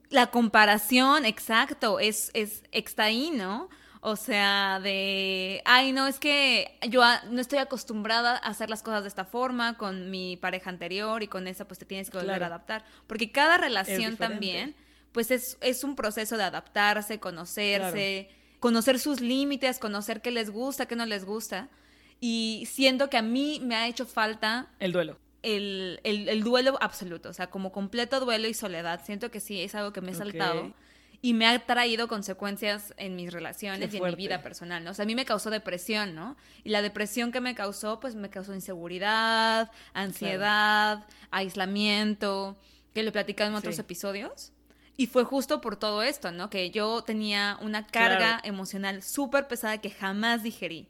La 0.09 0.27
comparación, 0.27 1.25
exacto, 1.25 1.99
es, 1.99 2.31
es, 2.33 2.63
está 2.71 3.05
ahí, 3.05 3.31
¿no? 3.31 3.69
O 4.01 4.15
sea, 4.15 4.79
de, 4.79 5.61
ay, 5.65 5.91
no, 5.91 6.07
es 6.07 6.19
que 6.19 6.77
yo 6.87 7.03
no 7.29 7.41
estoy 7.41 7.59
acostumbrada 7.59 8.37
a 8.37 8.49
hacer 8.49 8.69
las 8.69 8.81
cosas 8.81 9.01
de 9.03 9.09
esta 9.09 9.25
forma 9.25 9.77
con 9.77 10.09
mi 10.09 10.37
pareja 10.37 10.69
anterior 10.69 11.21
y 11.21 11.27
con 11.27 11.47
esa 11.47 11.67
pues 11.67 11.79
te 11.79 11.85
tienes 11.85 12.09
que 12.09 12.17
volver 12.17 12.41
a 12.43 12.47
adaptar. 12.47 12.85
Porque 13.07 13.31
cada 13.31 13.57
relación 13.57 14.15
también, 14.15 14.73
pues 15.11 15.31
es, 15.31 15.57
es, 15.59 15.83
un 15.83 15.97
proceso 15.97 16.37
de 16.37 16.43
adaptarse, 16.43 17.19
conocerse, 17.19 18.29
conocer 18.59 18.99
sus 18.99 19.21
límites, 19.21 19.79
conocer 19.79 20.21
qué 20.21 20.31
les 20.31 20.49
gusta, 20.49 20.85
qué 20.85 20.95
no 20.95 21.05
les 21.05 21.25
gusta. 21.25 21.69
Y 22.19 22.67
siento 22.69 23.09
que 23.09 23.17
a 23.17 23.21
mí 23.21 23.61
me 23.63 23.75
ha 23.75 23.87
hecho 23.87 24.05
falta... 24.05 24.67
El 24.79 24.91
duelo. 24.91 25.17
El, 25.41 26.01
el, 26.03 26.43
duelo 26.43 26.77
absoluto, 26.81 27.29
o 27.29 27.33
sea, 27.33 27.47
como 27.47 27.71
completo 27.71 28.19
duelo 28.19 28.49
y 28.49 28.53
soledad. 28.53 29.01
Siento 29.05 29.31
que 29.31 29.39
sí, 29.39 29.61
es 29.61 29.73
algo 29.73 29.93
que 29.93 30.01
me 30.01 30.11
he 30.11 30.15
saltado 30.15 30.73
y 31.21 31.33
me 31.33 31.47
ha 31.47 31.59
traído 31.65 32.07
consecuencias 32.07 32.93
en 32.97 33.15
mis 33.15 33.31
relaciones 33.33 33.93
y 33.93 33.97
en 33.97 34.03
mi 34.03 34.15
vida 34.15 34.41
personal, 34.41 34.83
¿no? 34.83 34.91
O 34.91 34.93
sea, 34.93 35.03
a 35.03 35.05
mí 35.05 35.15
me 35.15 35.25
causó 35.25 35.49
depresión, 35.49 36.15
¿no? 36.15 36.37
Y 36.63 36.69
la 36.69 36.81
depresión 36.81 37.31
que 37.31 37.41
me 37.41 37.55
causó, 37.55 37.99
pues 37.99 38.15
me 38.15 38.29
causó 38.29 38.53
inseguridad, 38.53 39.71
ansiedad, 39.93 41.05
aislamiento, 41.31 42.57
que 42.93 43.03
lo 43.03 43.09
he 43.09 43.11
platicado 43.11 43.49
en 43.49 43.55
otros 43.55 43.79
episodios. 43.79 44.53
Y 44.99 45.07
fue 45.07 45.23
justo 45.23 45.61
por 45.61 45.77
todo 45.77 46.03
esto, 46.03 46.33
¿no? 46.33 46.49
Que 46.49 46.71
yo 46.71 47.03
tenía 47.03 47.57
una 47.61 47.87
carga 47.87 48.41
emocional 48.43 49.01
súper 49.01 49.47
pesada 49.47 49.77
que 49.77 49.89
jamás 49.89 50.43
digerí. 50.43 50.89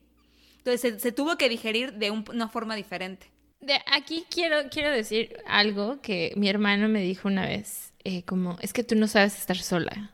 Entonces 0.57 0.99
se, 0.99 1.11
tuvo 1.11 1.37
que 1.37 1.47
digerir 1.47 1.93
de 1.93 2.09
una 2.09 2.47
forma 2.47 2.75
diferente. 2.75 3.27
De 3.61 3.79
aquí 3.85 4.25
quiero, 4.31 4.67
quiero 4.71 4.89
decir 4.89 5.37
algo 5.45 6.01
que 6.01 6.33
mi 6.35 6.49
hermano 6.49 6.89
me 6.89 7.01
dijo 7.01 7.27
una 7.27 7.45
vez, 7.45 7.93
eh, 8.03 8.23
como, 8.23 8.57
es 8.61 8.73
que 8.73 8.83
tú 8.83 8.95
no 8.95 9.07
sabes 9.07 9.37
estar 9.37 9.57
sola 9.57 10.11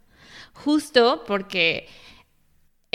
justo 0.55 1.23
porque 1.25 1.88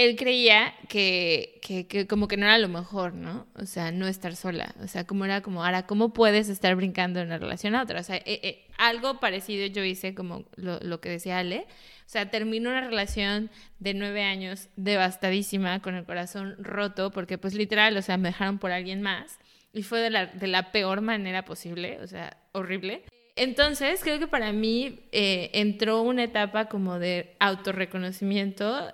él 0.04 0.16
creía 0.16 0.74
que, 0.88 1.60
que, 1.62 2.06
como 2.06 2.28
que 2.28 2.36
no 2.36 2.46
era 2.46 2.58
lo 2.58 2.68
mejor, 2.68 3.14
¿no? 3.14 3.46
O 3.54 3.66
sea, 3.66 3.92
no 3.92 4.06
estar 4.06 4.36
sola. 4.36 4.74
O 4.82 4.88
sea, 4.88 5.04
como 5.04 5.24
era 5.24 5.40
como, 5.40 5.64
ahora, 5.64 5.86
¿cómo 5.86 6.12
puedes 6.12 6.48
estar 6.48 6.74
brincando 6.76 7.20
de 7.20 7.26
una 7.26 7.38
relación 7.38 7.74
a 7.74 7.82
otra? 7.82 8.00
O 8.00 8.02
sea, 8.02 8.16
eh, 8.16 8.22
eh, 8.26 8.66
algo 8.78 9.20
parecido 9.20 9.66
yo 9.66 9.84
hice 9.84 10.14
como 10.14 10.44
lo, 10.56 10.78
lo, 10.80 11.00
que 11.00 11.08
decía 11.08 11.38
Ale. 11.38 11.66
O 12.06 12.08
sea, 12.12 12.30
terminó 12.30 12.70
una 12.70 12.80
relación 12.80 13.50
de 13.78 13.94
nueve 13.94 14.22
años 14.22 14.68
devastadísima, 14.76 15.80
con 15.80 15.94
el 15.94 16.04
corazón 16.04 16.56
roto, 16.58 17.10
porque 17.10 17.38
pues 17.38 17.54
literal, 17.54 17.96
o 17.96 18.02
sea, 18.02 18.16
me 18.16 18.30
dejaron 18.30 18.58
por 18.58 18.72
alguien 18.72 19.02
más. 19.02 19.38
Y 19.72 19.82
fue 19.82 20.00
de 20.00 20.10
la, 20.10 20.26
de 20.26 20.48
la 20.48 20.72
peor 20.72 21.00
manera 21.00 21.44
posible, 21.44 22.00
o 22.02 22.06
sea, 22.06 22.36
horrible. 22.52 23.04
Entonces, 23.36 24.00
creo 24.02 24.18
que 24.18 24.26
para 24.26 24.52
mí 24.52 25.00
eh, 25.12 25.50
entró 25.54 26.02
una 26.02 26.24
etapa 26.24 26.66
como 26.66 26.98
de 26.98 27.36
autorreconocimiento 27.38 28.92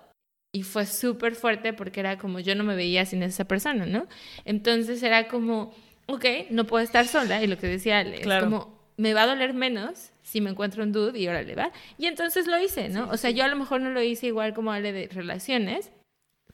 y 0.56 0.62
fue 0.62 0.86
súper 0.86 1.34
fuerte 1.34 1.74
porque 1.74 2.00
era 2.00 2.16
como 2.16 2.40
yo 2.40 2.54
no 2.54 2.64
me 2.64 2.74
veía 2.74 3.04
sin 3.04 3.22
esa 3.22 3.44
persona, 3.44 3.84
¿no? 3.84 4.06
Entonces 4.46 5.02
era 5.02 5.28
como, 5.28 5.74
ok, 6.06 6.24
no 6.48 6.66
puedo 6.66 6.82
estar 6.82 7.06
sola 7.06 7.42
y 7.42 7.46
lo 7.46 7.58
que 7.58 7.66
decía 7.66 7.98
Ale, 7.98 8.22
es 8.22 8.42
como, 8.42 8.80
me 8.96 9.12
va 9.12 9.24
a 9.24 9.26
doler 9.26 9.52
menos 9.52 10.12
si 10.22 10.40
me 10.40 10.48
encuentro 10.48 10.82
un 10.82 10.92
dude 10.92 11.18
y 11.18 11.26
ahora 11.26 11.42
le 11.42 11.54
va. 11.54 11.72
Y 11.98 12.06
entonces 12.06 12.46
lo 12.46 12.58
hice, 12.58 12.88
¿no? 12.88 13.10
o 13.10 13.18
sea, 13.18 13.28
yo 13.28 13.44
a 13.44 13.48
lo 13.48 13.56
mejor 13.56 13.82
no 13.82 13.90
lo 13.90 14.00
hice 14.00 14.28
igual 14.28 14.54
como 14.54 14.72
Ale 14.72 14.92
de 14.92 15.08
relaciones, 15.08 15.92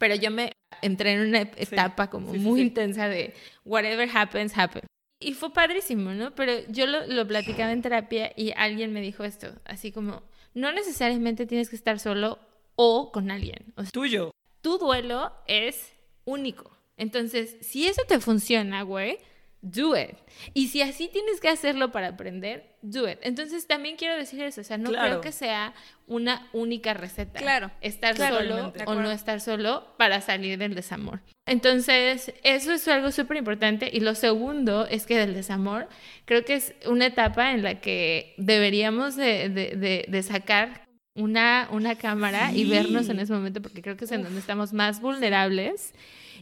pero 0.01 0.17
yo 0.17 0.33
me 0.33 0.51
entré 0.81 1.13
en 1.13 1.21
una 1.21 1.43
etapa 1.43 2.11
como 2.11 2.35
muy 2.35 2.61
intensa 2.61 3.09
de 3.09 3.35
whatever 3.65 4.11
happens, 4.13 4.59
happens 4.59 4.89
y 5.21 5.35
fue 5.35 5.53
padrísimo, 5.53 6.11
¿no? 6.11 6.35
Pero 6.35 6.55
yo 6.71 6.87
lo, 6.89 7.07
lo, 7.07 7.25
platicaba 7.25 7.71
en 7.71 7.83
terapia 7.83 8.33
y 8.35 8.53
alguien 8.57 8.93
me 8.93 9.01
dijo 9.01 9.23
esto, 9.23 9.53
así 9.65 9.93
como, 9.93 10.25
no 10.55 10.73
necesariamente 10.73 11.47
tienes 11.47 11.71
que 11.71 11.77
estar 11.77 12.01
solo 12.01 12.41
o 12.77 13.13
con 13.13 13.31
alguien. 13.31 13.73
O 13.77 13.85
Tuyo. 13.85 14.33
Tu 14.61 14.79
duelo 14.79 15.33
es 15.47 15.93
único. 16.25 16.77
Entonces, 16.97 17.57
si 17.61 17.87
eso 17.87 18.03
te 18.07 18.21
funciona, 18.21 18.83
güey, 18.83 19.19
do 19.63 19.97
it. 19.97 20.17
Y 20.55 20.69
si 20.69 20.83
así 20.83 21.09
tienes 21.09 21.41
que 21.41 21.49
hacerlo 21.49 21.93
para 21.93 22.09
aprender, 22.09 22.77
do 22.83 23.09
it. 23.09 23.19
Entonces 23.23 23.67
también 23.67 23.97
quiero 23.97 24.17
decir 24.17 24.43
eso, 24.43 24.61
o 24.61 24.65
sea, 24.65 24.77
no 24.77 24.91
creo 24.91 25.21
que 25.21 25.33
sea 25.33 25.73
una 26.07 26.49
única 26.53 26.95
receta. 26.95 27.39
Claro. 27.39 27.71
Estar 27.81 28.17
solo 28.17 28.73
o 28.87 28.95
no 28.95 29.11
estar 29.11 29.41
solo 29.41 29.95
para 29.97 30.21
salir 30.21 30.59
del 30.59 30.75
desamor. 30.75 31.21
Entonces, 31.47 32.35
eso 32.43 32.73
es 32.73 32.87
algo 32.89 33.11
súper 33.13 33.37
importante. 33.37 33.89
Y 33.93 34.01
lo 34.01 34.15
segundo 34.15 34.87
es 34.87 35.07
que 35.07 35.17
del 35.17 35.35
desamor, 35.35 35.89
creo 36.25 36.45
que 36.45 36.55
es 36.55 36.75
una 36.87 37.07
etapa 37.07 37.53
en 37.53 37.63
la 37.63 37.81
que 37.81 38.35
deberíamos 38.39 39.17
de, 39.17 39.49
de, 39.49 40.07
de, 40.09 40.23
sacar 40.23 40.85
una, 41.15 41.69
una 41.71 41.97
cámara 41.97 42.53
y 42.53 42.65
vernos 42.65 43.09
en 43.09 43.21
ese 43.21 43.33
momento, 43.33 43.61
porque 43.61 43.83
creo 43.83 43.97
que 43.97 44.05
es 44.07 44.13
en 44.13 44.23
donde 44.23 44.41
estamos 44.41 44.73
más 44.73 45.01
vulnerables 45.01 45.95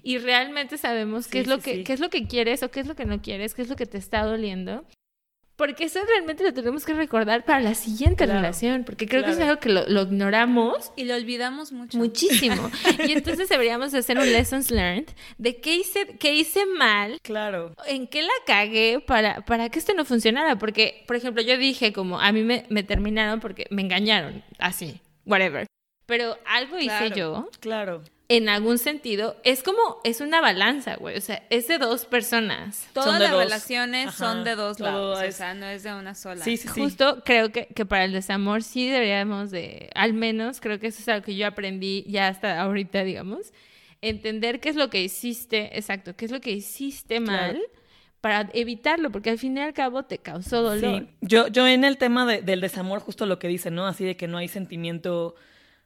y 0.02 0.18
realmente 0.18 0.78
sabemos 0.78 1.26
qué 1.26 1.40
es 1.40 1.46
lo 1.46 1.58
que 1.58 1.84
qué 1.84 1.92
es 1.92 2.00
lo 2.00 2.08
que 2.08 2.26
quieres 2.26 2.62
o 2.62 2.70
qué 2.70 2.80
es 2.80 2.86
lo 2.86 2.94
que 2.94 3.04
no 3.04 3.20
quieres, 3.20 3.54
qué 3.54 3.62
es 3.62 3.68
lo 3.68 3.76
que 3.76 3.86
te 3.86 3.98
está 3.98 4.24
doliendo. 4.24 4.84
Porque 5.60 5.84
eso 5.84 6.00
realmente 6.06 6.42
lo 6.42 6.54
tenemos 6.54 6.86
que 6.86 6.94
recordar 6.94 7.44
para 7.44 7.60
la 7.60 7.74
siguiente 7.74 8.24
relación, 8.24 8.82
porque 8.84 9.06
creo 9.06 9.22
que 9.22 9.32
es 9.32 9.40
algo 9.40 9.60
que 9.60 9.68
lo, 9.68 10.00
ignoramos. 10.00 10.90
Y 10.96 11.04
lo 11.04 11.14
olvidamos 11.14 11.70
mucho. 11.70 11.98
Muchísimo. 11.98 12.70
y 13.06 13.12
entonces 13.12 13.46
deberíamos 13.50 13.92
hacer 13.92 14.16
un 14.16 14.24
lessons 14.24 14.70
learned 14.70 15.08
de 15.36 15.60
qué 15.60 15.76
hice, 15.76 16.16
qué 16.18 16.34
hice 16.34 16.64
mal. 16.64 17.20
Claro. 17.20 17.74
En 17.86 18.06
qué 18.06 18.22
la 18.22 18.32
cagué 18.46 19.04
para, 19.06 19.44
para 19.44 19.68
que 19.68 19.78
esto 19.78 19.92
no 19.92 20.06
funcionara. 20.06 20.56
Porque, 20.56 21.04
por 21.06 21.16
ejemplo, 21.16 21.42
yo 21.42 21.58
dije 21.58 21.92
como, 21.92 22.18
a 22.18 22.32
mí 22.32 22.42
me, 22.42 22.64
me 22.70 22.82
terminaron 22.82 23.40
porque 23.40 23.66
me 23.68 23.82
engañaron, 23.82 24.42
así, 24.58 25.02
whatever. 25.26 25.66
Pero 26.06 26.38
algo 26.46 26.78
hice 26.78 27.10
yo. 27.14 27.50
Claro 27.60 28.00
en 28.30 28.48
algún 28.48 28.78
sentido, 28.78 29.36
es 29.42 29.64
como, 29.64 29.98
es 30.04 30.20
una 30.20 30.40
balanza, 30.40 30.94
güey. 30.94 31.16
O 31.18 31.20
sea, 31.20 31.42
es 31.50 31.66
de 31.66 31.78
dos 31.78 32.04
personas. 32.04 32.88
Todas 32.92 33.18
las 33.18 33.32
relaciones 33.32 34.14
son 34.14 34.44
de 34.44 34.54
dos 34.54 34.78
lados. 34.78 35.20
O 35.20 35.32
sea, 35.32 35.52
no 35.54 35.66
es 35.66 35.82
de 35.82 35.92
una 35.92 36.14
sola. 36.14 36.44
Sí, 36.44 36.56
sí, 36.56 36.68
Justo 36.68 37.24
creo 37.24 37.50
que, 37.50 37.66
que, 37.66 37.84
para 37.84 38.04
el 38.04 38.12
desamor 38.12 38.62
sí 38.62 38.88
deberíamos 38.88 39.50
de, 39.50 39.90
al 39.96 40.12
menos 40.12 40.60
creo 40.60 40.78
que 40.78 40.86
eso 40.86 41.02
es 41.02 41.08
algo 41.08 41.24
que 41.24 41.34
yo 41.34 41.44
aprendí 41.44 42.04
ya 42.06 42.28
hasta 42.28 42.60
ahorita, 42.60 43.02
digamos, 43.02 43.52
entender 44.00 44.60
qué 44.60 44.68
es 44.68 44.76
lo 44.76 44.90
que 44.90 45.02
hiciste, 45.02 45.76
exacto, 45.76 46.14
qué 46.14 46.26
es 46.26 46.30
lo 46.30 46.40
que 46.40 46.52
hiciste 46.52 47.18
mal. 47.18 47.60
para 48.20 48.48
evitarlo, 48.52 49.10
porque 49.10 49.30
al 49.30 49.38
fin 49.38 49.56
y 49.56 49.60
al 49.60 49.72
cabo 49.72 50.04
te 50.04 50.18
causó 50.18 50.62
dolor. 50.62 51.00
Sí. 51.00 51.08
Yo, 51.20 51.48
yo 51.48 51.66
en 51.66 51.82
el 51.82 51.98
tema 51.98 52.26
del 52.26 52.60
desamor, 52.60 53.00
justo 53.00 53.26
lo 53.26 53.40
que 53.40 53.48
dicen, 53.48 53.74
¿no? 53.74 53.88
Así 53.88 54.04
de 54.04 54.16
que 54.16 54.28
no 54.28 54.38
hay 54.38 54.46
sentimiento. 54.46 55.34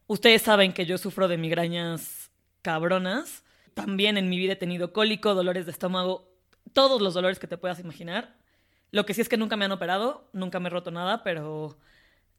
Ustedes 0.08 0.42
saben 0.42 0.74
que 0.74 0.84
yo 0.84 0.98
sufro 0.98 1.26
de 1.26 1.38
migrañas 1.38 2.23
cabronas. 2.64 3.44
También 3.74 4.16
en 4.16 4.28
mi 4.28 4.38
vida 4.38 4.54
he 4.54 4.56
tenido 4.56 4.92
cólico, 4.92 5.34
dolores 5.34 5.66
de 5.66 5.72
estómago, 5.72 6.32
todos 6.72 7.00
los 7.00 7.14
dolores 7.14 7.38
que 7.38 7.46
te 7.46 7.58
puedas 7.58 7.78
imaginar. 7.78 8.34
Lo 8.90 9.06
que 9.06 9.14
sí 9.14 9.20
es 9.20 9.28
que 9.28 9.36
nunca 9.36 9.56
me 9.56 9.66
han 9.66 9.72
operado, 9.72 10.28
nunca 10.32 10.58
me 10.58 10.68
he 10.68 10.70
roto 10.70 10.90
nada, 10.90 11.22
pero 11.22 11.78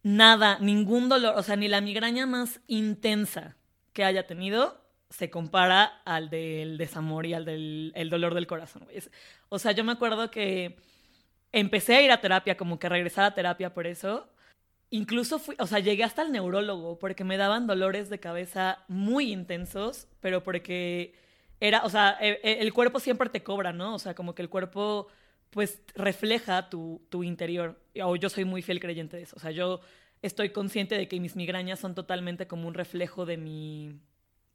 nada, 0.03 0.57
ningún 0.59 1.09
dolor, 1.09 1.35
o 1.37 1.43
sea, 1.43 1.55
ni 1.55 1.67
la 1.67 1.81
migraña 1.81 2.25
más 2.25 2.59
intensa 2.67 3.55
que 3.93 4.03
haya 4.03 4.27
tenido 4.27 4.81
se 5.09 5.29
compara 5.29 6.01
al 6.05 6.29
del 6.29 6.77
desamor 6.77 7.25
y 7.25 7.33
al 7.33 7.45
del 7.45 7.91
el 7.95 8.09
dolor 8.09 8.33
del 8.33 8.47
corazón. 8.47 8.87
O 9.49 9.59
sea, 9.59 9.71
yo 9.71 9.83
me 9.83 9.91
acuerdo 9.91 10.31
que 10.31 10.77
empecé 11.51 11.95
a 11.95 12.01
ir 12.01 12.11
a 12.11 12.21
terapia, 12.21 12.57
como 12.57 12.79
que 12.79 12.89
regresar 12.89 13.25
a 13.25 13.33
terapia 13.35 13.73
por 13.73 13.87
eso, 13.87 14.29
Incluso 14.95 15.39
fui, 15.39 15.57
o 15.59 15.67
sea, 15.67 15.79
llegué 15.79 16.05
hasta 16.05 16.21
el 16.21 16.31
neurólogo 16.31 16.97
porque 16.99 17.25
me 17.25 17.35
daban 17.35 17.67
dolores 17.67 18.09
de 18.09 18.21
cabeza 18.21 18.85
muy 18.87 19.33
intensos, 19.33 20.07
pero 20.21 20.41
porque 20.41 21.13
era, 21.59 21.83
o 21.83 21.89
sea, 21.89 22.17
e, 22.21 22.39
e, 22.43 22.61
el, 22.61 22.71
cuerpo 22.71 23.01
siempre 23.01 23.27
te 23.27 23.43
cobra, 23.43 23.73
¿no? 23.73 23.95
O 23.95 23.99
sea, 23.99 24.15
como 24.15 24.33
que 24.35 24.41
el 24.41 24.47
cuerpo 24.47 25.09
pues 25.49 25.81
refleja 25.95 26.69
tu, 26.69 27.05
tu 27.09 27.25
interior. 27.25 27.77
O 28.03 28.15
yo 28.15 28.29
soy 28.29 28.45
muy 28.45 28.61
fiel 28.61 28.79
creyente 28.79 29.17
de 29.17 29.23
eso. 29.23 29.35
O 29.35 29.39
sea, 29.39 29.51
yo 29.51 29.81
estoy 30.21 30.51
consciente 30.51 30.95
de 30.97 31.09
que 31.09 31.19
mis 31.19 31.35
migrañas 31.35 31.79
son 31.79 31.93
totalmente 31.93 32.47
como 32.47 32.65
un 32.65 32.73
reflejo 32.73 33.25
de 33.25 33.35
mi, 33.35 33.99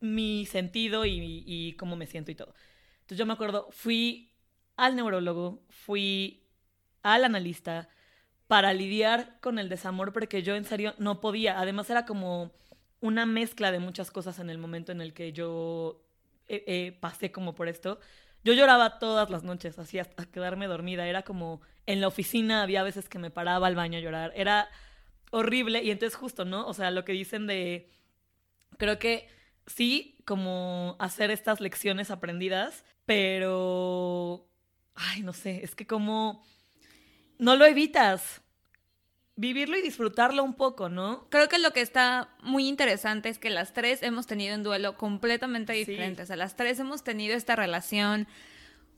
mi 0.00 0.46
sentido 0.46 1.04
y, 1.04 1.44
y 1.46 1.74
cómo 1.74 1.96
me 1.96 2.06
siento 2.06 2.30
y 2.30 2.34
todo. 2.34 2.54
Entonces 3.02 3.18
yo 3.18 3.26
me 3.26 3.34
acuerdo, 3.34 3.68
fui 3.72 4.32
al 4.76 4.96
neurólogo, 4.96 5.62
fui 5.68 6.44
al 7.02 7.24
analista, 7.24 7.90
para 8.50 8.74
lidiar 8.74 9.38
con 9.38 9.60
el 9.60 9.68
desamor 9.68 10.12
porque 10.12 10.42
yo 10.42 10.56
en 10.56 10.64
serio 10.64 10.96
no 10.98 11.20
podía. 11.20 11.60
Además 11.60 11.88
era 11.88 12.04
como 12.04 12.50
una 12.98 13.24
mezcla 13.24 13.70
de 13.70 13.78
muchas 13.78 14.10
cosas 14.10 14.40
en 14.40 14.50
el 14.50 14.58
momento 14.58 14.90
en 14.90 15.00
el 15.00 15.12
que 15.12 15.32
yo 15.32 16.02
eh, 16.48 16.64
eh, 16.66 16.98
pasé 16.98 17.30
como 17.30 17.54
por 17.54 17.68
esto. 17.68 18.00
Yo 18.42 18.52
lloraba 18.52 18.98
todas 18.98 19.30
las 19.30 19.44
noches, 19.44 19.78
así 19.78 20.00
hasta 20.00 20.26
quedarme 20.26 20.66
dormida. 20.66 21.06
Era 21.06 21.22
como 21.22 21.60
en 21.86 22.00
la 22.00 22.08
oficina 22.08 22.62
había 22.62 22.82
veces 22.82 23.08
que 23.08 23.20
me 23.20 23.30
paraba 23.30 23.68
al 23.68 23.76
baño 23.76 23.98
a 23.98 24.00
llorar. 24.00 24.32
Era 24.34 24.68
horrible 25.30 25.84
y 25.84 25.92
entonces 25.92 26.18
justo, 26.18 26.44
¿no? 26.44 26.66
O 26.66 26.74
sea, 26.74 26.90
lo 26.90 27.04
que 27.04 27.12
dicen 27.12 27.46
de... 27.46 27.88
Creo 28.78 28.98
que 28.98 29.28
sí, 29.68 30.18
como 30.24 30.96
hacer 30.98 31.30
estas 31.30 31.60
lecciones 31.60 32.10
aprendidas, 32.10 32.84
pero... 33.06 34.48
Ay, 34.96 35.22
no 35.22 35.34
sé, 35.34 35.62
es 35.62 35.76
que 35.76 35.86
como 35.86 36.42
no 37.40 37.56
lo 37.56 37.64
evitas. 37.66 38.42
vivirlo 39.36 39.78
y 39.78 39.82
disfrutarlo 39.82 40.44
un 40.44 40.52
poco, 40.52 40.90
¿no? 40.90 41.26
Creo 41.30 41.48
que 41.48 41.58
lo 41.58 41.72
que 41.72 41.80
está 41.80 42.28
muy 42.42 42.68
interesante 42.68 43.30
es 43.30 43.38
que 43.38 43.48
las 43.48 43.72
tres 43.72 44.02
hemos 44.02 44.26
tenido 44.26 44.54
un 44.54 44.62
duelo 44.62 44.98
completamente 44.98 45.72
diferente. 45.72 46.22
O 46.22 46.26
sea, 46.26 46.36
las 46.36 46.56
tres 46.56 46.78
hemos 46.78 47.02
tenido 47.02 47.34
esta 47.34 47.56
relación 47.56 48.28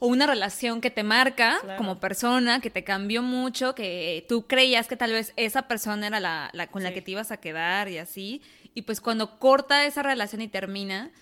o 0.00 0.08
una 0.08 0.26
relación 0.26 0.80
que 0.80 0.90
te 0.90 1.04
marca 1.04 1.60
como 1.78 2.00
persona, 2.00 2.60
que 2.60 2.70
te 2.70 2.82
cambió 2.82 3.22
mucho, 3.22 3.76
que 3.76 4.26
tú 4.28 4.48
creías 4.48 4.88
que 4.88 4.96
tal 4.96 5.12
vez 5.12 5.32
esa 5.36 5.68
persona 5.68 6.08
era 6.08 6.18
la, 6.18 6.50
con 6.72 6.82
la 6.82 6.92
que 6.92 7.02
te 7.02 7.12
ibas 7.12 7.30
a 7.30 7.36
quedar 7.36 7.88
y 7.88 7.98
así. 7.98 8.42
Y 8.74 8.82
pues 8.82 9.00
cuando 9.00 9.38
corta 9.38 9.86
esa 9.86 10.02
relación 10.02 10.42
y 10.42 10.48
termina, 10.48 11.12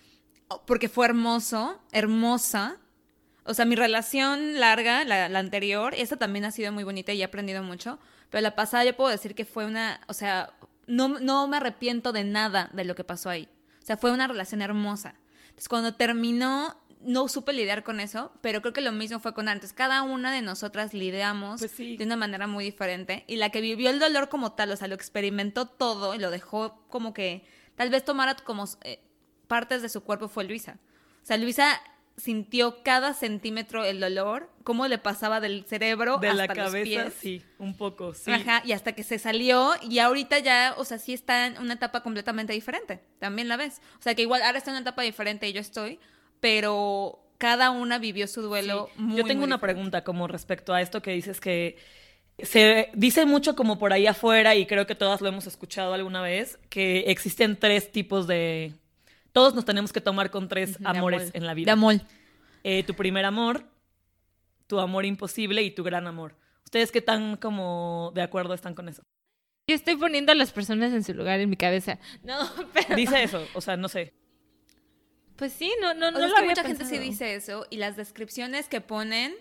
porque 0.66 0.88
fue 0.88 1.04
hermoso, 1.04 1.78
hermosa, 1.92 2.78
o 3.50 3.54
sea, 3.54 3.64
mi 3.64 3.76
relación 3.76 4.58
larga, 4.60 5.04
la, 5.04 5.28
la 5.28 5.38
anterior, 5.38 5.94
esa 5.94 6.16
también 6.16 6.44
ha 6.44 6.50
sido 6.50 6.72
muy 6.72 6.84
bonita 6.84 7.12
y 7.12 7.20
he 7.20 7.24
aprendido 7.24 7.62
mucho 7.62 7.98
pero 8.30 8.42
la 8.42 8.54
pasada 8.54 8.84
yo 8.84 8.96
puedo 8.96 9.10
decir 9.10 9.34
que 9.34 9.44
fue 9.44 9.66
una, 9.66 10.00
o 10.06 10.14
sea, 10.14 10.54
no, 10.86 11.08
no 11.08 11.46
me 11.48 11.58
arrepiento 11.58 12.12
de 12.12 12.24
nada 12.24 12.70
de 12.72 12.84
lo 12.84 12.94
que 12.94 13.04
pasó 13.04 13.28
ahí. 13.28 13.48
O 13.82 13.86
sea, 13.86 13.96
fue 13.96 14.12
una 14.12 14.28
relación 14.28 14.62
hermosa. 14.62 15.16
Entonces, 15.42 15.68
cuando 15.68 15.94
terminó, 15.94 16.76
no 17.00 17.26
supe 17.28 17.52
lidiar 17.52 17.82
con 17.82 17.98
eso, 17.98 18.32
pero 18.40 18.60
creo 18.60 18.72
que 18.72 18.80
lo 18.80 18.92
mismo 18.92 19.18
fue 19.18 19.34
con 19.34 19.48
antes. 19.48 19.72
Cada 19.72 20.02
una 20.02 20.32
de 20.32 20.42
nosotras 20.42 20.94
lidiamos 20.94 21.60
pues 21.60 21.76
de 21.76 21.98
una 22.04 22.16
manera 22.16 22.46
muy 22.46 22.64
diferente. 22.64 23.24
Y 23.26 23.36
la 23.36 23.50
que 23.50 23.60
vivió 23.60 23.90
el 23.90 23.98
dolor 23.98 24.28
como 24.28 24.52
tal, 24.52 24.70
o 24.70 24.76
sea, 24.76 24.86
lo 24.86 24.94
experimentó 24.94 25.66
todo 25.66 26.14
y 26.14 26.18
lo 26.18 26.30
dejó 26.30 26.84
como 26.88 27.12
que 27.12 27.44
tal 27.74 27.90
vez 27.90 28.04
tomara 28.04 28.36
como 28.36 28.64
eh, 28.84 29.00
partes 29.48 29.82
de 29.82 29.88
su 29.88 30.02
cuerpo 30.02 30.28
fue 30.28 30.44
Luisa. 30.44 30.78
O 31.22 31.26
sea, 31.26 31.36
Luisa 31.36 31.80
sintió 32.20 32.82
cada 32.82 33.14
centímetro 33.14 33.84
el 33.84 33.98
dolor, 34.00 34.50
cómo 34.62 34.86
le 34.86 34.98
pasaba 34.98 35.40
del 35.40 35.64
cerebro 35.64 36.18
de 36.18 36.34
la 36.34 36.46
cabeza, 36.46 37.10
sí, 37.10 37.42
un 37.58 37.76
poco, 37.76 38.14
sí. 38.14 38.30
Ajá, 38.30 38.62
y 38.64 38.72
hasta 38.72 38.92
que 38.92 39.02
se 39.02 39.18
salió 39.18 39.72
y 39.82 39.98
ahorita 39.98 40.38
ya, 40.38 40.74
o 40.76 40.84
sea, 40.84 40.98
sí 40.98 41.12
está 41.12 41.46
en 41.46 41.58
una 41.58 41.74
etapa 41.74 42.02
completamente 42.02 42.52
diferente. 42.52 43.00
También 43.18 43.48
la 43.48 43.56
ves. 43.56 43.80
O 43.98 44.02
sea, 44.02 44.14
que 44.14 44.22
igual 44.22 44.42
ahora 44.42 44.58
está 44.58 44.70
en 44.70 44.76
una 44.76 44.82
etapa 44.82 45.02
diferente 45.02 45.48
y 45.48 45.52
yo 45.52 45.60
estoy, 45.60 45.98
pero 46.40 47.24
cada 47.38 47.70
una 47.70 47.98
vivió 47.98 48.26
su 48.26 48.42
duelo 48.42 48.90
muy 48.96 49.16
Yo 49.16 49.24
tengo 49.24 49.44
una 49.44 49.58
pregunta 49.58 50.04
como 50.04 50.28
respecto 50.28 50.74
a 50.74 50.82
esto 50.82 51.00
que 51.00 51.12
dices 51.12 51.40
que 51.40 51.78
se 52.42 52.90
dice 52.94 53.26
mucho 53.26 53.56
como 53.56 53.78
por 53.78 53.92
ahí 53.92 54.06
afuera 54.06 54.54
y 54.54 54.66
creo 54.66 54.86
que 54.86 54.94
todas 54.94 55.20
lo 55.20 55.28
hemos 55.28 55.46
escuchado 55.46 55.94
alguna 55.94 56.22
vez 56.22 56.58
que 56.68 57.00
existen 57.08 57.56
tres 57.56 57.92
tipos 57.92 58.26
de 58.26 58.74
todos 59.32 59.54
nos 59.54 59.64
tenemos 59.64 59.92
que 59.92 60.00
tomar 60.00 60.30
con 60.30 60.48
tres 60.48 60.78
amores 60.84 61.30
en 61.34 61.46
la 61.46 61.54
vida. 61.54 61.66
De 61.66 61.72
amor. 61.72 62.00
Eh, 62.64 62.82
tu 62.84 62.94
primer 62.94 63.24
amor, 63.24 63.64
tu 64.66 64.80
amor 64.80 65.04
imposible 65.04 65.62
y 65.62 65.70
tu 65.70 65.82
gran 65.82 66.06
amor. 66.06 66.36
¿Ustedes 66.64 66.92
qué 66.92 67.00
tan 67.00 67.36
como 67.36 68.12
de 68.14 68.22
acuerdo 68.22 68.54
están 68.54 68.74
con 68.74 68.88
eso? 68.88 69.02
Yo 69.66 69.74
estoy 69.74 69.96
poniendo 69.96 70.32
a 70.32 70.34
las 70.34 70.52
personas 70.52 70.92
en 70.92 71.04
su 71.04 71.14
lugar 71.14 71.40
en 71.40 71.50
mi 71.50 71.56
cabeza. 71.56 71.98
No, 72.22 72.38
pero... 72.72 72.96
Dice 72.96 73.22
eso, 73.22 73.46
o 73.54 73.60
sea, 73.60 73.76
no 73.76 73.88
sé. 73.88 74.12
Pues 75.36 75.52
sí, 75.52 75.72
no, 75.80 75.94
no, 75.94 76.10
no. 76.10 76.20
mucha 76.44 76.64
gente 76.64 76.84
sí 76.84 76.98
dice 76.98 77.34
eso 77.34 77.66
y 77.70 77.78
las 77.78 77.96
descripciones 77.96 78.68
que 78.68 78.80
ponen 78.82 79.34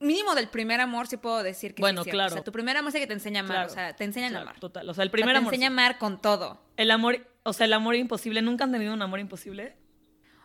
mínimo 0.00 0.34
del 0.34 0.48
primer 0.48 0.80
amor 0.80 1.06
sí 1.06 1.16
puedo 1.16 1.42
decir 1.42 1.74
que 1.74 1.82
bueno, 1.82 2.02
sí 2.02 2.10
claro. 2.10 2.32
O 2.32 2.34
sea, 2.34 2.44
tu 2.44 2.52
primer 2.52 2.76
amor 2.76 2.88
es 2.92 3.00
que 3.00 3.06
te 3.06 3.12
enseña 3.12 3.40
a 3.40 3.44
amar, 3.44 3.66
o 3.66 3.68
sea, 3.68 3.94
te 3.94 4.04
enseña 4.04 4.36
a 4.36 4.40
amar. 4.40 4.58
Total, 4.58 4.88
o 4.88 4.94
sea, 4.94 5.04
el 5.04 5.10
primer 5.10 5.36
amor. 5.36 5.50
Te 5.50 5.56
enseña 5.56 5.68
a 5.68 5.72
amar 5.72 5.98
con 5.98 6.20
todo. 6.20 6.60
El 6.76 6.90
amor, 6.90 7.24
o 7.48 7.52
sea, 7.52 7.66
el 7.66 7.72
amor 7.72 7.96
imposible, 7.96 8.42
¿nunca 8.42 8.64
han 8.64 8.72
tenido 8.72 8.92
un 8.92 9.02
amor 9.02 9.20
imposible? 9.20 9.74